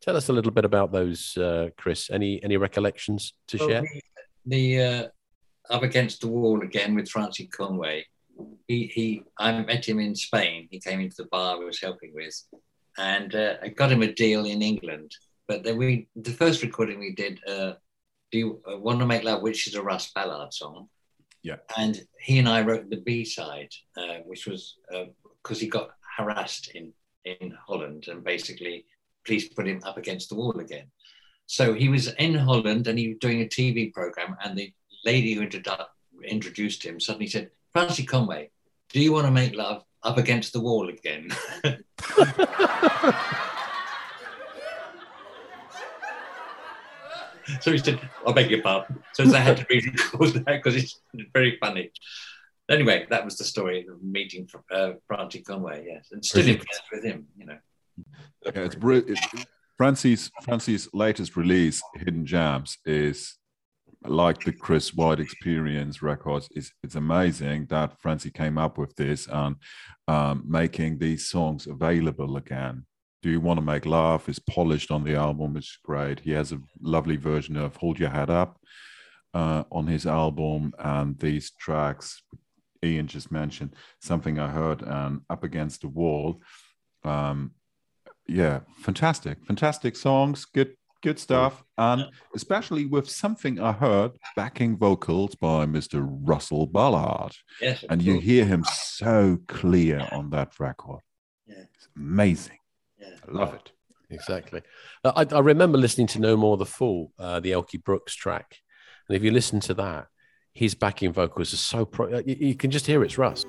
[0.00, 2.10] Tell us a little bit about those, uh, Chris.
[2.10, 3.82] Any any recollections to Well, share?
[3.82, 4.02] the
[4.46, 5.08] the, uh,
[5.74, 8.06] up against the wall again with Francis Conway.
[8.68, 10.68] He he I met him in Spain.
[10.70, 12.40] He came into the bar I was helping with,
[12.96, 15.10] and uh, I got him a deal in England.
[15.48, 17.40] But then we the first recording we did.
[17.44, 17.72] Uh,
[18.30, 20.88] do you uh, want to make love, which is a Russ Ballard song?
[21.42, 21.56] Yeah.
[21.76, 24.76] And he and I wrote the B side, uh, which was
[25.42, 26.92] because he got harassed in
[27.24, 28.86] in Holland, and basically,
[29.26, 30.86] please put him up against the wall again.
[31.46, 34.72] So he was in Holland and he was doing a TV program, and the
[35.04, 35.86] lady who introdu-
[36.24, 38.50] introduced him suddenly said, Francie Conway,
[38.90, 41.30] do you want to make love up against the wall again?
[47.60, 49.02] so he said, I beg your pardon.
[49.14, 51.00] So they had to re-record that because it's
[51.32, 51.90] very funny.
[52.70, 56.08] Anyway, that was the story of meeting uh, Francie Conway, yes.
[56.12, 57.58] And still in friends with him, you know.
[58.44, 58.76] Yeah, it's
[59.76, 63.38] Francie's Francie's latest release, Hidden Jams, is
[64.04, 66.48] like the Chris White Experience records.
[66.54, 69.56] It's it's amazing that Francie came up with this and
[70.06, 72.84] um, making these songs available again.
[73.22, 74.28] Do you want to make love?
[74.28, 75.56] is polished on the album.
[75.56, 76.20] It's great.
[76.20, 78.60] He has a lovely version of Hold Your Head Up
[79.34, 82.22] uh, on his album, and these tracks
[82.84, 86.40] Ian just mentioned, something I heard and Up Against the Wall.
[87.04, 87.52] Um,
[88.26, 92.04] yeah, fantastic, fantastic songs, good, good stuff, and
[92.34, 96.06] especially with something I heard backing vocals by Mr.
[96.08, 97.84] Russell Ballard, Yes.
[97.88, 98.24] and you course.
[98.24, 101.00] hear him so clear on that record.
[101.46, 101.62] Yeah.
[101.74, 102.58] It's amazing.
[103.00, 103.14] Yeah.
[103.26, 103.72] I love it.
[104.10, 104.62] Exactly.
[105.04, 108.56] I, I remember listening to No More the Fool, uh, the Elkie Brooks track.
[109.08, 110.06] And if you listen to that,
[110.58, 112.18] his backing vocals are so pro.
[112.26, 113.46] You, can just hear it's Russ.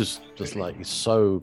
[0.00, 1.42] Just just like it's so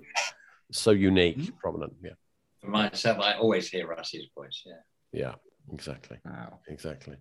[0.71, 1.57] so unique, Mm-hmm.
[1.63, 1.93] prominent.
[2.03, 2.15] Yeah,
[2.61, 4.57] For myself, I always hear Russ's voice.
[4.65, 4.81] Yeah.
[5.23, 5.33] yeah,
[5.73, 6.59] exactly, Wow.
[6.67, 7.17] exactly.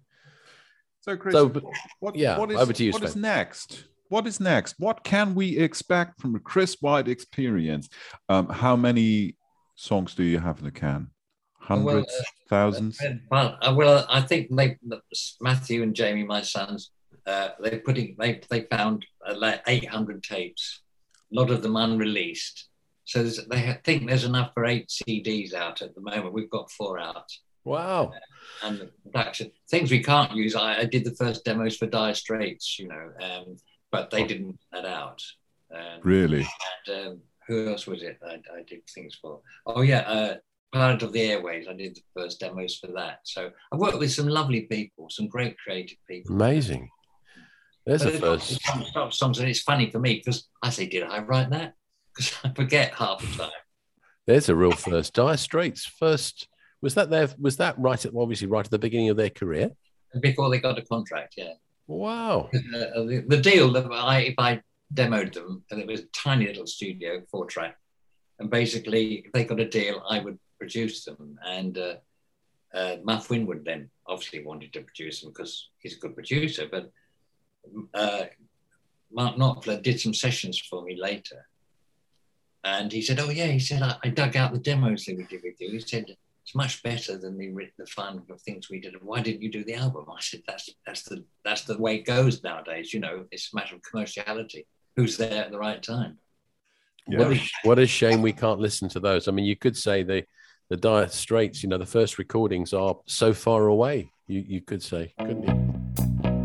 [1.05, 1.63] So, Chris, So, but-
[2.01, 3.85] what, yeah, what is, over to you, what is next?
[4.09, 4.75] What is next?
[4.79, 7.89] What can we expect from a Chris White experience?
[8.29, 9.37] Um, how many
[9.77, 11.11] songs do you have in the can?
[11.61, 12.99] Hundreds, uh, thousands?
[13.31, 14.77] Well, uh, well, I think they,
[15.41, 16.91] Matthew and Jamie, my sons,
[17.27, 20.83] uh, they putting they they found uh, like 800 tapes,
[21.33, 22.69] a lot of them unreleased.
[23.05, 26.33] So they think there's enough for eight CDs out at the moment.
[26.33, 27.31] We've got four out,
[27.65, 28.13] Wow.
[28.65, 30.57] and the production things we can't use.
[30.57, 33.57] I, I did the first demos for Dire Straits, you know, um,
[33.93, 35.23] but they didn't put that out.
[35.75, 36.47] Um, Really?
[36.89, 39.41] and um, who else was it I, I did things for?
[39.67, 40.35] Oh yeah, uh,
[40.73, 41.67] Planet of the Airways.
[41.69, 43.21] I did the first demos for that.
[43.23, 46.35] So I've worked with some lovely people, some great creative people.
[46.35, 46.91] Amazing.
[47.87, 48.63] There's a But they've first.
[48.65, 51.75] some stop songs, and it's funny for me because I say, "Did I write that?"
[52.15, 53.51] Because I forget half the time.
[54.27, 55.15] There's a real first.
[55.15, 56.49] Dire Straits first.
[56.83, 57.29] Was that their?
[57.39, 59.71] Was that right at obviously right at the beginning of their career?
[60.21, 61.53] Before they got a contract, yeah.
[61.87, 62.51] Wow.
[62.53, 64.61] Uh, the, the deal that I, if I
[64.93, 67.77] demoed them, and it was a tiny little studio, four track,
[68.41, 71.39] and basically, if they got a deal, I would produce them.
[71.47, 71.95] And uh,
[72.75, 76.91] uh, Muff Winwood then obviously wanted to produce them because he's a good producer, but
[77.95, 78.25] uh,
[79.13, 81.47] Mark Knopfler did some sessions for me later.
[82.65, 85.25] And he said, Oh, yeah, he said, I, I dug out the demos that we
[85.25, 85.71] did with you.
[85.71, 88.95] He said, it's much better than the the fun of things we did.
[89.03, 90.05] Why didn't you do the album?
[90.09, 92.95] I said, that's that's the that's the way it goes nowadays.
[92.95, 94.65] You know, it's a matter of commerciality.
[94.95, 96.19] Who's there at the right time?
[97.07, 99.27] What a, what a shame we can't listen to those.
[99.27, 100.25] I mean, you could say the
[100.69, 101.65] the Dire Straits.
[101.65, 104.13] You know, the first recordings are so far away.
[104.29, 106.36] You you could say, couldn't you?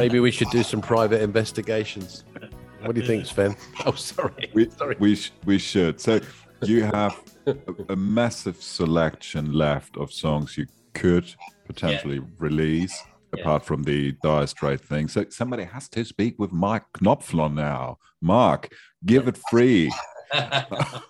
[0.00, 2.24] Maybe we should do some private investigations.
[2.82, 3.54] What do you think, Sven?
[3.86, 4.50] Oh, sorry.
[4.54, 4.96] We, sorry.
[4.98, 6.00] we, sh- we should.
[6.00, 6.20] So
[6.62, 7.54] you have a,
[7.90, 11.26] a massive selection left of songs you could
[11.66, 12.96] potentially release,
[13.36, 13.42] Yeah.
[13.42, 15.08] apart from the Dire Straits thing.
[15.08, 17.98] So somebody has to speak with Mike Knopfler now.
[18.22, 18.72] Mark,
[19.04, 19.92] give it free.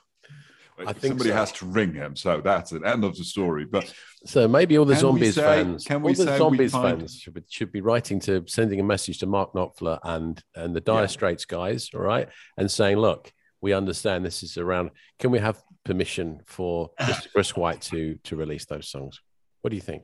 [0.88, 1.36] I think somebody so.
[1.36, 2.16] has to ring him.
[2.16, 2.82] So that's it.
[2.84, 3.64] End of the story.
[3.64, 3.92] But
[4.24, 6.98] So maybe all the we zombies say- fans, can all the say we zombies find-
[7.00, 10.74] fans should be, should be writing to sending a message to Mark Knopfler and and
[10.74, 11.06] the Dire Yeah.
[11.06, 14.90] Straits guys, all right, and saying, look, we understand this is around.
[15.18, 17.32] Can we have permission for Mr.
[17.32, 19.20] Chris White to to release those songs?
[19.62, 20.02] What do you think?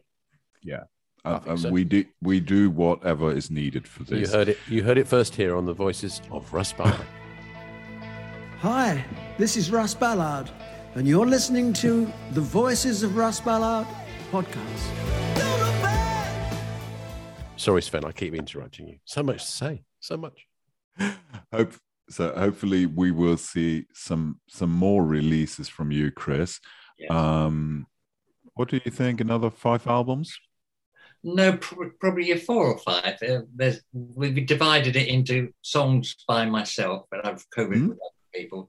[1.25, 1.71] uh, think uh, so.
[1.71, 4.21] we do we do whatever is needed for this.
[4.21, 4.59] You heard it.
[4.69, 7.07] You heard it first here on the Voices of Russ Ballard.
[8.67, 9.05] Hi,
[9.39, 10.51] this is Russ Ballard,
[10.97, 13.87] and you're listening to the Voices of Russ Ballard
[14.33, 14.91] podcast.
[17.57, 18.99] Sorry, Sven, I keep interrupting you.
[19.05, 19.85] So much to say.
[20.01, 20.49] So much.
[21.53, 21.75] Hope
[22.11, 22.35] so.
[22.37, 26.59] Hopefully, we will see some some more releases from you, Chris.
[26.99, 27.11] Yeah.
[27.45, 27.87] Um,
[28.55, 29.21] what do you think?
[29.21, 30.37] Another five albums?
[31.23, 33.15] No, pr- probably a four or five.
[33.23, 37.97] Uh, there's, we've divided it into songs by myself, but I've co-written Mhm.
[38.37, 38.69] People,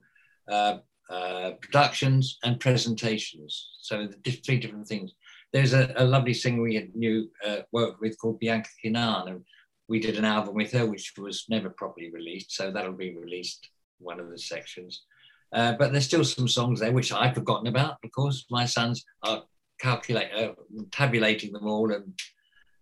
[0.50, 0.78] uh,
[1.10, 3.70] uh, productions and presentations.
[3.80, 5.12] So the three different things.
[5.52, 9.44] There's a, a lovely singer we had new uh, worked with called Bianca Kinane, and
[9.88, 12.52] we did an album with her, which was never properly released.
[12.52, 15.04] So that'll be released one of the sections.
[15.52, 17.96] Uh, but there's still some songs there which I've forgotten about.
[18.04, 19.44] Of course, my sons are
[19.80, 20.52] calculate, uh,
[20.90, 22.12] tabulating them all and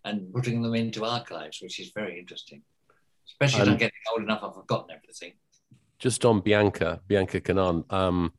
[0.05, 2.63] and putting them into archives, which is very interesting.
[3.29, 5.33] Especially as I'm getting old enough, I've forgotten everything.
[5.99, 8.33] Just on Bianca, Bianca Kinane, um,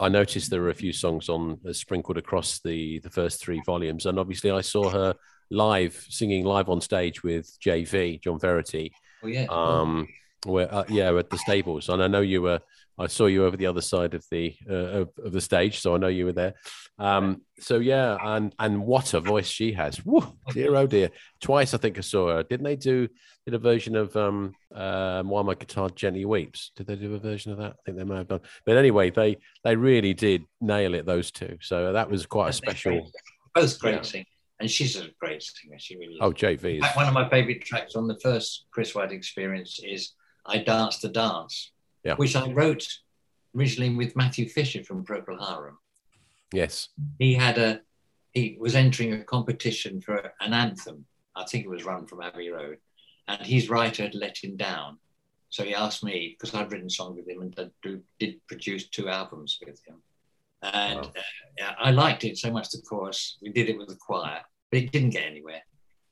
[0.00, 3.62] I noticed there were a few songs on uh, sprinkled across the the first three
[3.64, 5.14] volumes, and obviously I saw her
[5.50, 8.92] live singing live on stage with JV John Verity.
[9.22, 9.46] Oh yeah.
[9.48, 10.08] Um,
[10.46, 12.60] where uh, yeah, at the stables, and I know you were.
[12.98, 15.94] I saw you over the other side of the uh, of, of the stage, so
[15.94, 16.54] I know you were there.
[16.98, 20.04] Um, so yeah, and and what a voice she has!
[20.04, 21.10] Woo, dear oh dear.
[21.40, 22.42] Twice I think I saw her.
[22.44, 23.08] Didn't they do
[23.44, 26.70] did a version of um, um, "While My Guitar Gently Weeps"?
[26.76, 27.72] Did they do a version of that?
[27.72, 28.40] I think they may have done.
[28.64, 31.04] But anyway, they they really did nail it.
[31.04, 31.58] Those two.
[31.60, 33.10] So that was quite a special.
[33.54, 34.02] Both great Yeah.
[34.02, 34.26] singers.
[34.60, 35.78] And she's a great singer.
[35.80, 36.18] She really is.
[36.20, 40.12] Oh, JV is one of my favorite tracks on the first Chris White experience is
[40.46, 41.72] I Dance the Dance,
[42.04, 42.14] Yeah.
[42.16, 42.86] which I wrote
[43.56, 45.78] originally with Matthew Fisher from Procol Harum.
[46.52, 46.88] yes.
[47.18, 47.80] He had a
[48.32, 51.06] he was entering a competition for an anthem.
[51.36, 52.78] I think it was Run from Abbey Road,
[53.28, 54.98] and his writer had let him down.
[55.50, 59.08] So he asked me because I'd written songs with him and did, did produce two
[59.08, 60.02] albums with him.
[60.62, 61.12] And Wow.
[61.62, 62.70] uh, I liked it so much.
[62.70, 64.40] The chorus, we did it with the choir,
[64.70, 65.62] but it didn't get anywhere.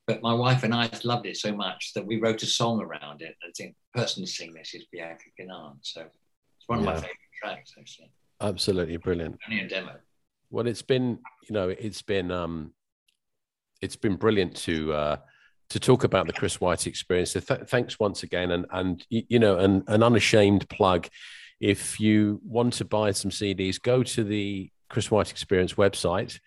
[0.05, 3.21] But my wife and I loved it so much that we wrote a song around
[3.21, 3.35] it.
[3.41, 5.77] I think the person to sing this is Bianca Kinane.
[5.81, 8.11] So it's one of my favorite tracks, actually.
[8.41, 9.39] Absolutely brilliant.
[9.47, 9.95] Only a demo.
[10.49, 12.73] Well, it's been, you know, it's been, um,
[13.81, 15.17] it's been brilliant to uh,
[15.69, 17.31] to talk about the Chris White experience.
[17.31, 21.07] So th- thanks once again, and and you know, an, an unashamed plug.
[21.59, 26.39] If you want to buy some CDs, go to the Chris White Experience website.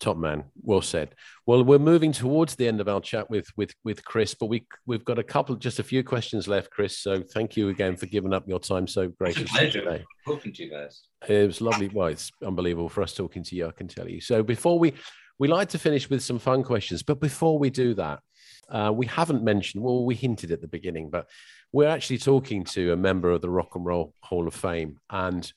[0.00, 1.14] Top man, well said.
[1.44, 4.64] Well, we're moving towards the end of our chat with with with Chris, but we
[4.86, 6.98] we've got a couple, just a few questions left, Chris.
[6.98, 10.04] So thank you again for giving up your time so graciously pleasure today.
[10.24, 11.02] talking to you guys.
[11.28, 11.88] It was lovely.
[11.88, 13.66] Well, it's unbelievable for us talking to you.
[13.66, 14.20] I can tell you.
[14.20, 14.94] So before we
[15.40, 18.20] we like to finish with some fun questions, but before we do that,
[18.68, 19.82] uh, we haven't mentioned.
[19.82, 21.28] Well, we hinted at the beginning, but
[21.72, 25.50] we're actually talking to a member of the Rock and Roll Hall of Fame, and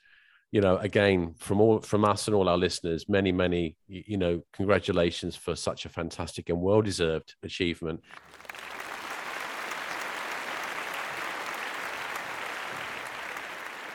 [0.51, 4.43] you know, again, from all from us and all our listeners, many, many, you know,
[4.51, 8.01] congratulations for such a fantastic and well deserved achievement.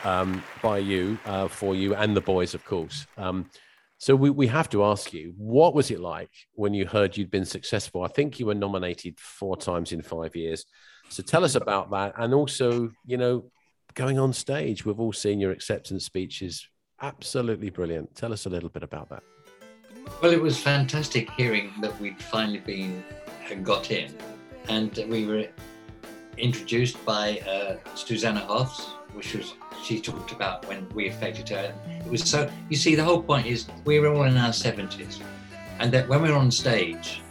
[0.03, 3.05] Um, by you, uh, for you, and the boys, of course.
[3.17, 3.49] Um,
[3.99, 7.31] so we, we have to ask you, what was it like when you heard you'd
[7.31, 8.03] been successful?
[8.03, 10.65] I think you were nominated four times in five years.
[11.09, 13.51] So tell us about that, and also, you know,
[13.93, 14.85] going on stage.
[14.85, 16.67] We've all seen your acceptance speeches.
[17.01, 18.15] Absolutely brilliant.
[18.15, 19.23] Tell us a little bit about that.
[20.21, 23.03] Well, it was fantastic hearing that we'd finally been
[23.51, 24.15] uh, got in,
[24.69, 25.47] and we were
[26.37, 31.73] introduced by uh, Susanna Hoffs, which was she talked about when we affected her.
[31.89, 35.19] It was so you see the whole point is we were all in our seventies,
[35.79, 37.21] and that when we're on stage,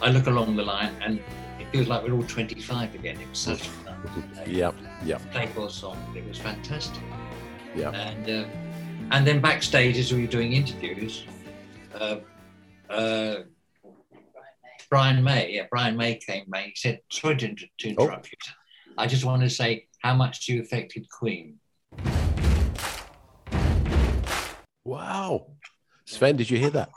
[0.00, 1.20] I look along the line and
[1.58, 3.20] it feels like we're all twenty-five again.
[3.20, 3.68] It was such
[4.08, 4.22] fun.
[4.22, 4.52] to play.
[4.52, 4.74] Yep,
[5.04, 5.68] yep, Play four.
[6.14, 7.02] It was fantastic.
[7.74, 7.94] yep.
[7.94, 8.44] And uh,
[9.12, 11.24] and then backstage as we were doing interviews,
[11.94, 12.16] uh,
[12.88, 13.36] uh,
[14.88, 16.44] Brian May, yeah, Brian May came.
[16.48, 18.04] May he said, "Sorry to, inter- to Oh.
[18.04, 18.38] interrupt you.
[18.98, 21.58] I just want to say how much you affected Queen."
[24.84, 25.46] Wow.
[26.06, 26.90] Sven, did you hear that?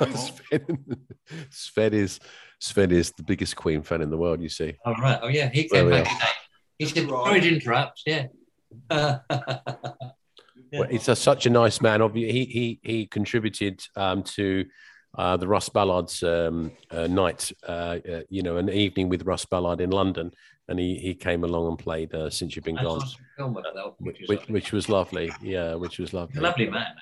[0.16, 0.84] Sven,
[1.50, 2.18] Sven is
[2.60, 4.40] Sven is the biggest Queen fan in the world.
[4.42, 4.74] You see.
[4.84, 5.18] Oh right.
[5.22, 6.30] Oh yeah, he There came back today.
[6.78, 8.26] He said, "Sorry to interrupt." Yeah.
[10.70, 12.00] Well, he's a, such a nice man.
[12.00, 14.66] Obvi- He he he contributed um, to
[15.16, 17.50] uh, the Russ Ballard's um, uh, night.
[17.66, 20.30] Uh, uh, you know, an evening with Russ Ballard in London,
[20.68, 23.54] and he he came along and played uh, "Since You've Been I Gone," saw some
[23.54, 25.32] that, which, which, which, was which was lovely.
[25.40, 26.38] Yeah, which was lovely.
[26.38, 26.92] a lovely man.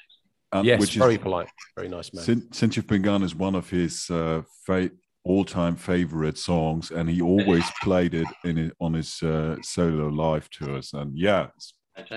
[0.52, 2.22] And Yes, which is- very polite, very nice man.
[2.22, 4.92] Since, Since You've Been Gone is one of his uh, fa-
[5.26, 10.48] all-time favorite songs, and he always played it in it on his uh, solo live
[10.50, 10.92] tours.
[10.92, 11.74] And yeah, it's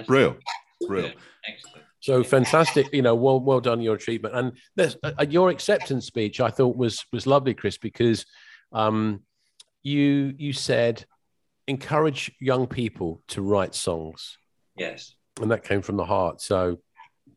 [0.09, 0.37] real,
[0.87, 1.11] real.
[2.01, 6.39] So fantastic, you know, well, well done your achievement, and this, uh, your acceptance speech
[6.39, 8.25] I thought was was lovely, Chris, because
[8.71, 9.23] um,
[9.83, 11.05] you you said
[11.67, 14.37] encourage young people to write songs,
[14.77, 15.15] Yes.
[15.41, 16.41] and that came from the heart.
[16.41, 16.77] So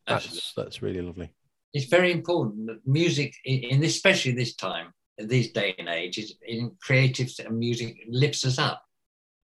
[0.06, 0.36] Absolutely.
[0.36, 1.34] that's that's really lovely.
[1.74, 4.92] it's very important that music in, in this, especially this time
[5.26, 8.82] this day and age is in creative music lifts us up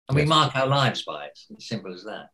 [0.09, 2.29] and we mark our lives by it as simple as that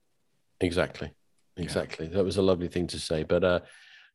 [0.61, 1.11] Exactly,
[1.57, 2.07] exactly.
[2.09, 3.61] That was a lovely thing to say, but uh,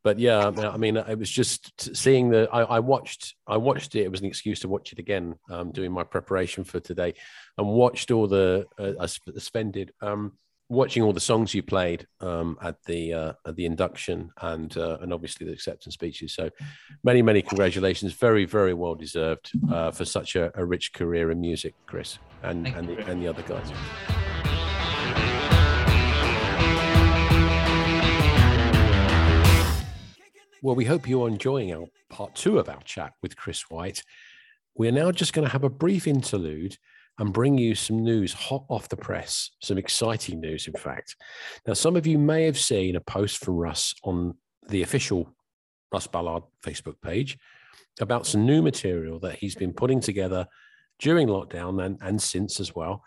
[0.03, 2.49] but yeah, I mean, I it was just seeing the.
[2.51, 4.03] I, I watched, I watched it.
[4.03, 7.13] It was an excuse to watch it again, um, doing my preparation for today,
[7.57, 8.65] and watched all the.
[8.77, 10.33] Uh, I sp- spended um,
[10.69, 14.97] watching all the songs you played um, at the uh, at the induction and uh,
[15.01, 16.33] and obviously the acceptance speeches.
[16.33, 16.49] So
[17.03, 21.41] many many congratulations, very very well deserved uh, for such a, a rich career in
[21.41, 23.71] music, Chris, and Thank and you the, and the other guys.
[30.61, 34.03] Well, we hope you're enjoying our part two of our chat with Chris White.
[34.75, 36.77] We're now just going to have a brief interlude
[37.19, 41.15] and bring you some news hot off the press, some exciting news, in fact.
[41.67, 44.35] Now, some of you may have seen a post from Russ on
[44.69, 45.35] the official
[45.91, 47.37] Russ Ballard Facebook page
[47.99, 50.47] about some new material that he's been putting together
[50.99, 53.03] during lockdown and, and since as well.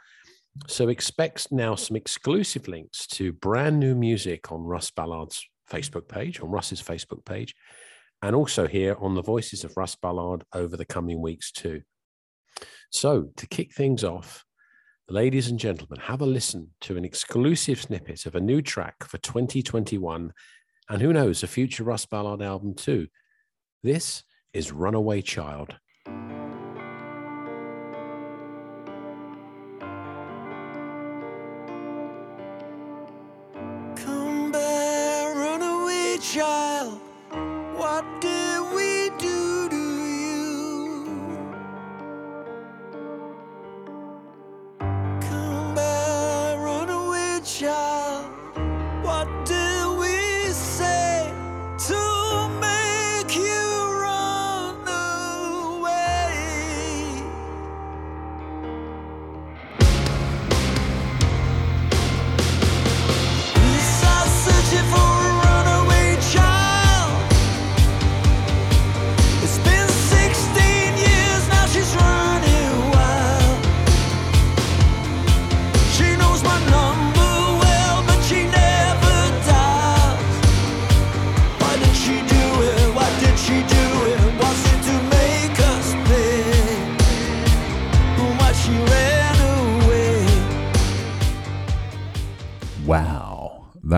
[0.66, 6.40] So expect now some exclusive links to brand new music on Russ Ballard's Facebook page,
[6.40, 7.54] on Russ's Facebook page,
[8.20, 11.82] and also here on the Voices of Russ Ballard over the coming weeks too.
[12.90, 14.44] So to kick things off,
[15.08, 19.18] ladies and gentlemen, have a listen to an exclusive snippet of a new track for
[19.18, 20.32] 2021,
[20.88, 23.08] and who knows, a future Russ Ballard album too.
[23.82, 24.22] This
[24.52, 25.76] is Runaway Child.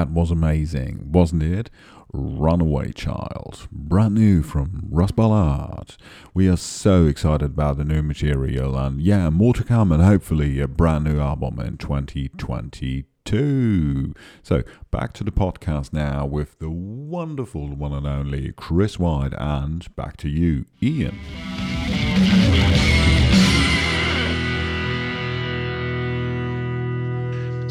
[0.04, 1.70] That was amazing, wasn't it?
[2.12, 5.96] Runaway Child, brand new from Russ Ballard.
[6.34, 10.60] We are so excited about the new material, and yeah, more to come, and hopefully
[10.60, 14.14] a brand new album in 2022.
[14.42, 19.96] So, back to the podcast now with the wonderful one and only Chris White, and
[19.96, 21.18] back to you, Ian.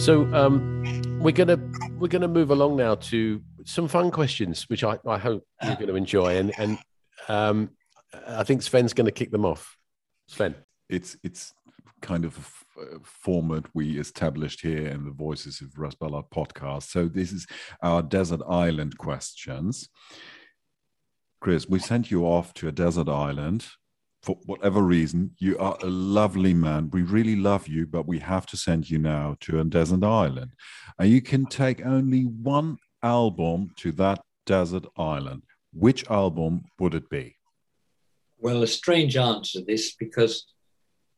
[0.04, 0.84] So um,
[1.24, 1.58] we're gonna
[1.98, 5.88] we're gonna move along now to some fun questions, which I, I hope you're going
[5.88, 6.78] to enjoy, and and
[7.30, 7.70] um,
[8.28, 9.78] I think Sven's going to kick them off.
[10.28, 10.56] Sven,
[10.90, 11.54] it's it's
[12.02, 12.38] kind of
[12.78, 16.84] a format we established here in the Voices of Russ podcast.
[16.84, 17.48] So this is
[17.82, 19.88] our desert island questions.
[21.40, 23.66] Chris, we sent you off to a desert island
[24.24, 25.32] for whatever reason.
[25.38, 26.90] You are a lovely man.
[26.92, 30.52] We really love you, but we have to send you now to a desert island.
[30.98, 35.44] And you can take only one album to that desert island.
[35.74, 37.36] Which album would it be?
[38.38, 40.46] Well, a strange answer to this because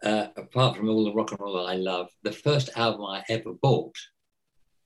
[0.03, 3.53] uh, apart from all the rock and roll I love, the first album I ever
[3.53, 3.95] bought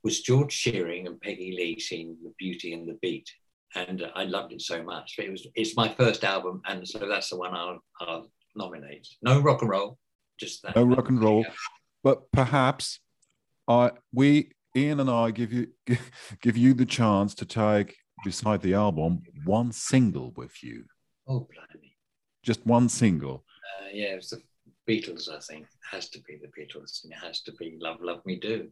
[0.03, 3.29] was George Shearing and Peggy Lee singing "The Beauty and the Beat,"
[3.75, 5.15] and uh, I loved it so much.
[5.19, 9.07] It was it's my first album, and so that's the one I'll, I'll nominate.
[9.21, 9.97] No rock and roll,
[10.39, 10.75] just that.
[10.75, 11.45] No rock and roll.
[12.03, 12.99] but perhaps
[13.67, 15.67] I we Ian and I give you
[16.41, 20.83] give you the chance to take beside the album one single with you,
[21.27, 21.95] Oh, blimey.
[22.43, 23.43] just one single.
[23.81, 24.41] Uh, yeah, it's the
[24.89, 25.63] Beatles, I think.
[25.65, 28.69] It has to be the Beatles, and it has to be Love, Love Me Do.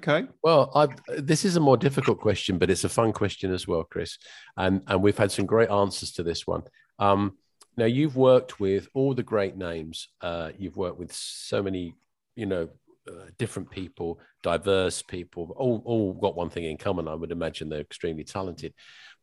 [0.00, 0.26] Okay.
[0.42, 0.88] Well, I,
[1.18, 4.16] this is a more difficult question, but it's a fun question as well, Chris.
[4.56, 6.62] And and we've had some great answers to this one.
[6.98, 7.36] Um,
[7.76, 10.08] now you've worked with all the great names.
[10.22, 11.94] Uh, you've worked with so many,
[12.34, 12.70] you know,
[13.06, 17.06] uh, different people, diverse people, all all got one thing in common.
[17.06, 18.72] I would imagine they're extremely talented.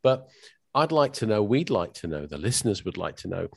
[0.04, 0.28] But
[0.76, 1.42] I'd like to know.
[1.42, 2.28] We'd like to know.
[2.28, 3.48] The listeners would like to know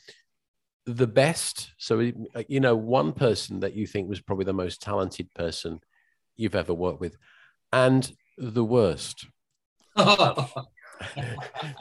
[0.87, 1.73] the best.
[1.77, 2.01] So
[2.49, 5.81] you know, one person that you think was probably the most talented person
[6.41, 7.17] you've ever worked with,
[7.73, 9.27] and the worst.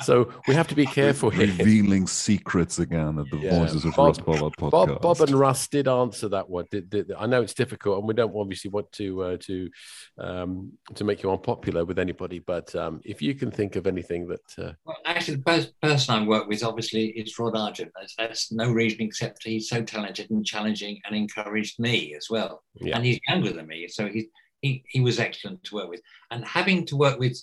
[0.03, 1.47] so we have to be careful here.
[1.47, 3.59] Revealing secrets again at the Yeah.
[3.59, 4.71] Voices of Bob- Russ Ballard podcast.
[4.71, 6.65] Bob, Bob and Russ did answer that one.
[6.71, 9.69] Did, did, I know it's difficult, and we don't obviously want to uh, to
[10.17, 12.39] um, to make you unpopular with anybody.
[12.39, 16.15] But um, if you can think of anything that uh, Well, actually, the pers- person
[16.15, 17.91] I work with obviously is Rod Argent.
[17.95, 22.63] That's, that's no reason except he's so talented and challenging and encouraged me as well.
[22.75, 22.95] Yeah.
[22.95, 24.29] And he's younger than me, so he,
[24.61, 26.01] he he was excellent to work with.
[26.31, 27.37] And having to work with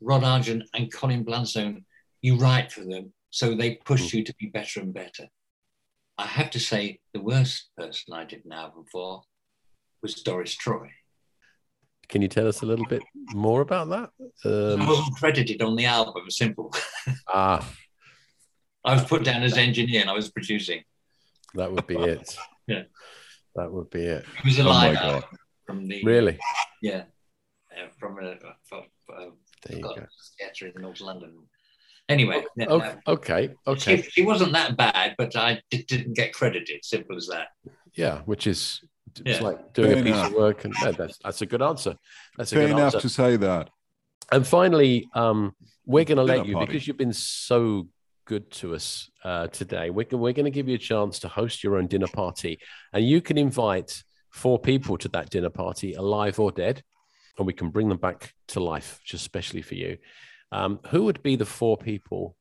[0.00, 1.84] Rod Argent and Colin Blunstone,
[2.20, 5.28] you write for them, so they push you to be better and better.
[6.18, 9.22] I have to say, the worst person I did an album for
[10.02, 10.90] was Doris Troy.
[12.08, 14.10] can you tell us a little bit more about that?
[14.44, 14.48] I
[14.80, 16.30] Um, wasn't credited on the album.
[16.30, 16.74] Simple.
[17.28, 17.66] ah,
[18.84, 20.82] I was put down as engineer and I was producing.
[21.54, 22.36] that would be it.
[22.68, 22.82] Yeah.
[23.56, 24.24] that would be it.
[24.38, 25.24] It was a Oh my line God.
[25.66, 26.38] From the Really,
[26.82, 27.04] yeah
[27.72, 28.82] uh, from a from,
[29.16, 29.26] uh,
[29.66, 30.06] there you got go.
[30.38, 31.32] theatre in North London.
[32.08, 33.12] Anyway, yeah, Okay, no.
[33.14, 34.02] okay, She, okay.
[34.02, 36.84] she wasn't that bad, but I didn't get credited.
[36.84, 37.48] Simple as that.
[37.94, 38.80] Yeah, which is
[39.24, 39.46] it's Yeah.
[39.46, 40.26] like doing Fair a piece enough.
[40.28, 41.94] of work, and no, that's that's a good answer.
[42.36, 43.00] That's a Fair good enough answer.
[43.00, 43.70] to say that.
[44.32, 45.54] And finally, um,
[45.86, 46.66] we're going to let you party.
[46.66, 47.88] because you've been so
[48.24, 49.90] good to us uh, today.
[49.90, 52.58] We're, we're going to give you a chance to host your own dinner party,
[52.92, 54.02] and you can invite
[54.32, 56.82] four people to that dinner party, alive or dead,
[57.38, 59.98] and we can bring them back to life, just especially for you.
[60.50, 62.36] Um, who would be the four people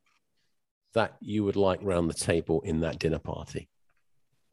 [0.94, 3.70] that you would like round the table in that dinner party?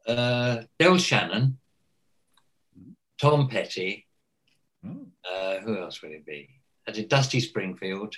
[0.07, 1.57] Uh, Del Shannon,
[3.19, 4.05] Tom Petty.
[4.83, 5.03] Hmm.
[5.29, 6.49] Uh, who else would it be?
[6.87, 8.15] I did Dusty Springfield,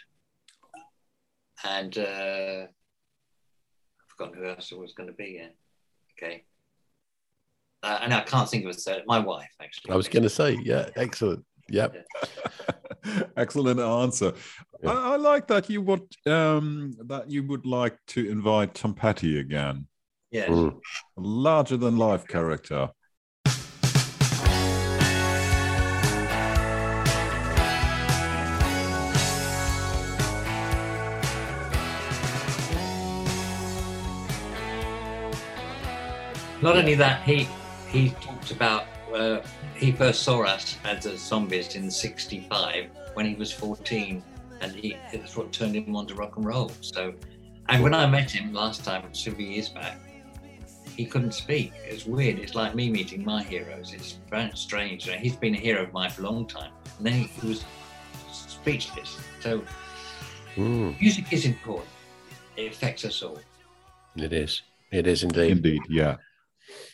[1.63, 5.39] and uh, I've forgotten who else it was going to be.
[5.39, 5.49] Yeah,
[6.17, 6.45] okay.
[7.83, 9.03] Uh, and I can't think of a third.
[9.07, 9.91] My wife, actually.
[9.91, 11.43] I was going to say, yeah, excellent.
[11.69, 12.05] Yep.
[13.37, 14.33] Excellent answer.
[14.83, 14.91] Yeah.
[14.91, 19.39] I, I like that you would um, that you would like to invite Tom Petty
[19.39, 19.87] again.
[20.31, 20.49] Yes.
[20.49, 20.79] Mm.
[21.17, 22.89] Larger than life character.
[36.61, 37.47] Not only that, he
[37.91, 39.41] he talked about uh,
[39.75, 44.23] he first saw us as a zombies in '65 when he was 14,
[44.61, 46.71] and he it's what turned him on to rock and roll.
[46.81, 47.13] So,
[47.69, 49.99] and when I met him last time, several years back,
[50.95, 51.73] he couldn't speak.
[51.83, 52.39] It's weird.
[52.39, 53.93] It's like me meeting my heroes.
[53.93, 55.09] It's very strange.
[55.09, 57.65] He's been a hero of mine for a long time, and then he was
[58.31, 59.17] speechless.
[59.41, 59.61] So,
[60.57, 60.99] Mm.
[60.99, 61.87] music is important.
[62.57, 63.39] It affects us all.
[64.17, 64.61] It is.
[64.91, 65.51] It is indeed.
[65.51, 66.17] Indeed, yeah.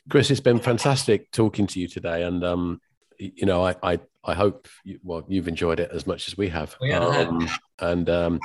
[0.10, 2.82] Chris, it's been fantastic talking to you today, and um,
[3.18, 6.50] you know, I, I, I hope you, well you've enjoyed it as much as we
[6.50, 6.76] have.
[6.80, 7.28] We have.
[7.28, 7.50] Um,
[7.80, 8.40] and um,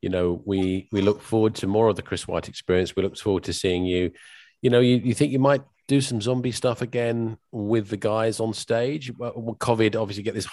[0.00, 2.96] you know, we we look forward to more of the Chris White experience.
[2.96, 4.12] We look forward to seeing you.
[4.60, 8.40] You know, you, you think you might do some zombie stuff again with the guys
[8.40, 9.12] on stage?
[9.16, 10.48] Well, COVID, obviously, get this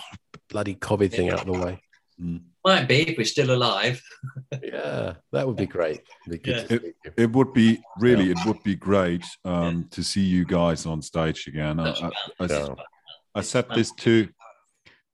[0.49, 1.81] bloody COVID thing out of the way.
[2.65, 4.01] Might be if we're still alive.
[4.63, 6.01] Yeah, that would be great.
[6.27, 6.63] It'd be Yeah.
[6.63, 6.93] to.
[7.17, 11.47] It would be really, it would be great um, to see you guys on stage
[11.47, 11.79] again.
[11.79, 12.07] I, That's I,
[12.39, 12.75] I, Yeah.
[13.35, 14.27] I said this to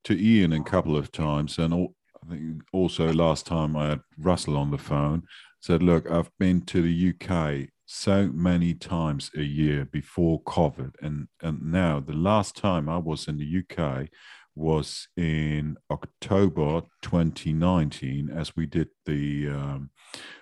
[0.05, 4.01] to Ian a couple of times, and al- I think also last time I had
[4.17, 5.23] Russell on the phone.
[5.61, 11.27] Said, "Look, I've been to the UK so many times a year before COVID, and
[11.41, 14.07] and now the last time I was in the UK
[14.55, 19.89] was in October 2019, as we did the um,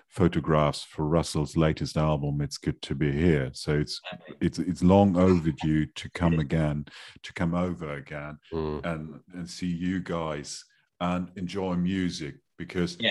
[0.08, 2.40] photographs for Russell's latest album.
[2.40, 3.50] It's good to be here.
[3.52, 4.00] So it's
[4.40, 6.86] it's it's long overdue to come again,
[7.22, 8.84] to come over again Mm.
[8.86, 10.64] and and see you guys
[11.00, 13.10] and enjoy music because Yeah.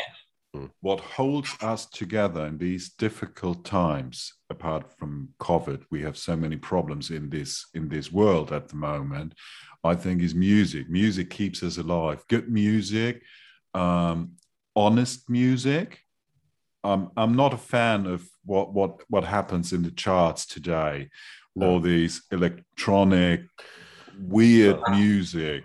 [0.56, 0.70] Mm.
[0.82, 6.58] what holds us together in these difficult times apart from covid we have so many
[6.58, 9.34] problems in this in this world at the moment
[9.84, 13.24] i think is music music keeps us alive good music
[13.74, 14.34] um
[14.76, 16.00] honest music
[16.84, 21.10] um, i'm not a fan of what what what happens in the charts today
[21.56, 21.66] No.
[21.68, 23.42] all these electronic
[24.20, 25.64] weird music.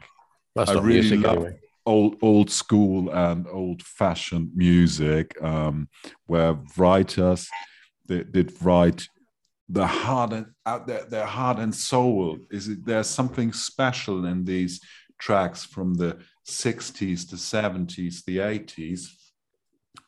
[0.54, 1.58] That's I not really music love anyway.
[1.88, 5.88] Old old school and old fashioned music um,
[6.26, 7.48] where writers
[8.06, 9.08] they did write
[9.70, 14.44] the heart and out their, their heart and soul is it there's something special in
[14.44, 14.80] these
[15.18, 19.00] tracks from the 60s the 70s the 80s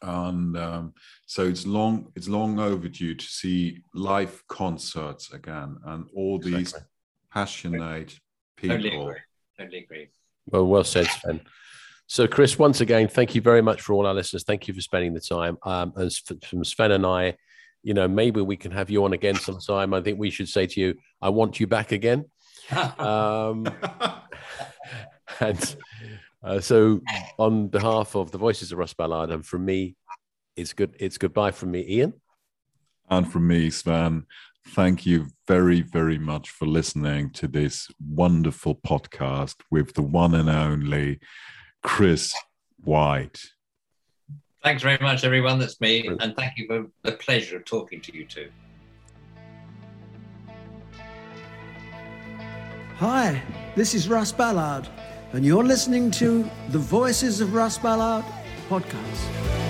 [0.03, 0.95] and um,
[1.27, 6.89] so it's long it's long overdue to see live concerts again and all these Exactly.
[7.33, 8.19] passionate
[8.61, 9.21] Totally people agree.
[9.59, 10.09] Totally agree.
[10.47, 11.41] Well, well said, Sven.
[12.13, 14.43] So, Chris, once again, thank you very much for all our listeners.
[14.43, 15.57] Thank you for spending the time.
[15.63, 17.37] Um, and s- from Sven and I,
[17.85, 19.95] you know, maybe we can have you on again sometime.
[19.95, 22.25] I think we should say to you, I want you back again.
[22.99, 23.65] Um,
[25.41, 25.77] and
[26.43, 27.01] uh, so,
[27.39, 29.95] on behalf of the Voices of Russ Ballard and from me,
[30.57, 30.97] it's good.
[30.99, 32.15] It's goodbye from me, Ian.
[33.09, 34.27] And from me, Sven,
[34.69, 40.51] thank you very, very much for listening to this wonderful podcast with the one and
[40.51, 41.21] only
[41.83, 42.35] Chris
[42.83, 43.41] White.
[44.63, 45.59] Thanks very much, everyone.
[45.59, 46.07] That's me.
[46.07, 48.51] And thank you for the pleasure of talking to you too.
[52.97, 53.41] Hi,
[53.77, 54.87] this is Russ Ballard,
[55.33, 58.27] and you're listening to the Voices of Russ Ballard
[58.69, 59.70] podcast.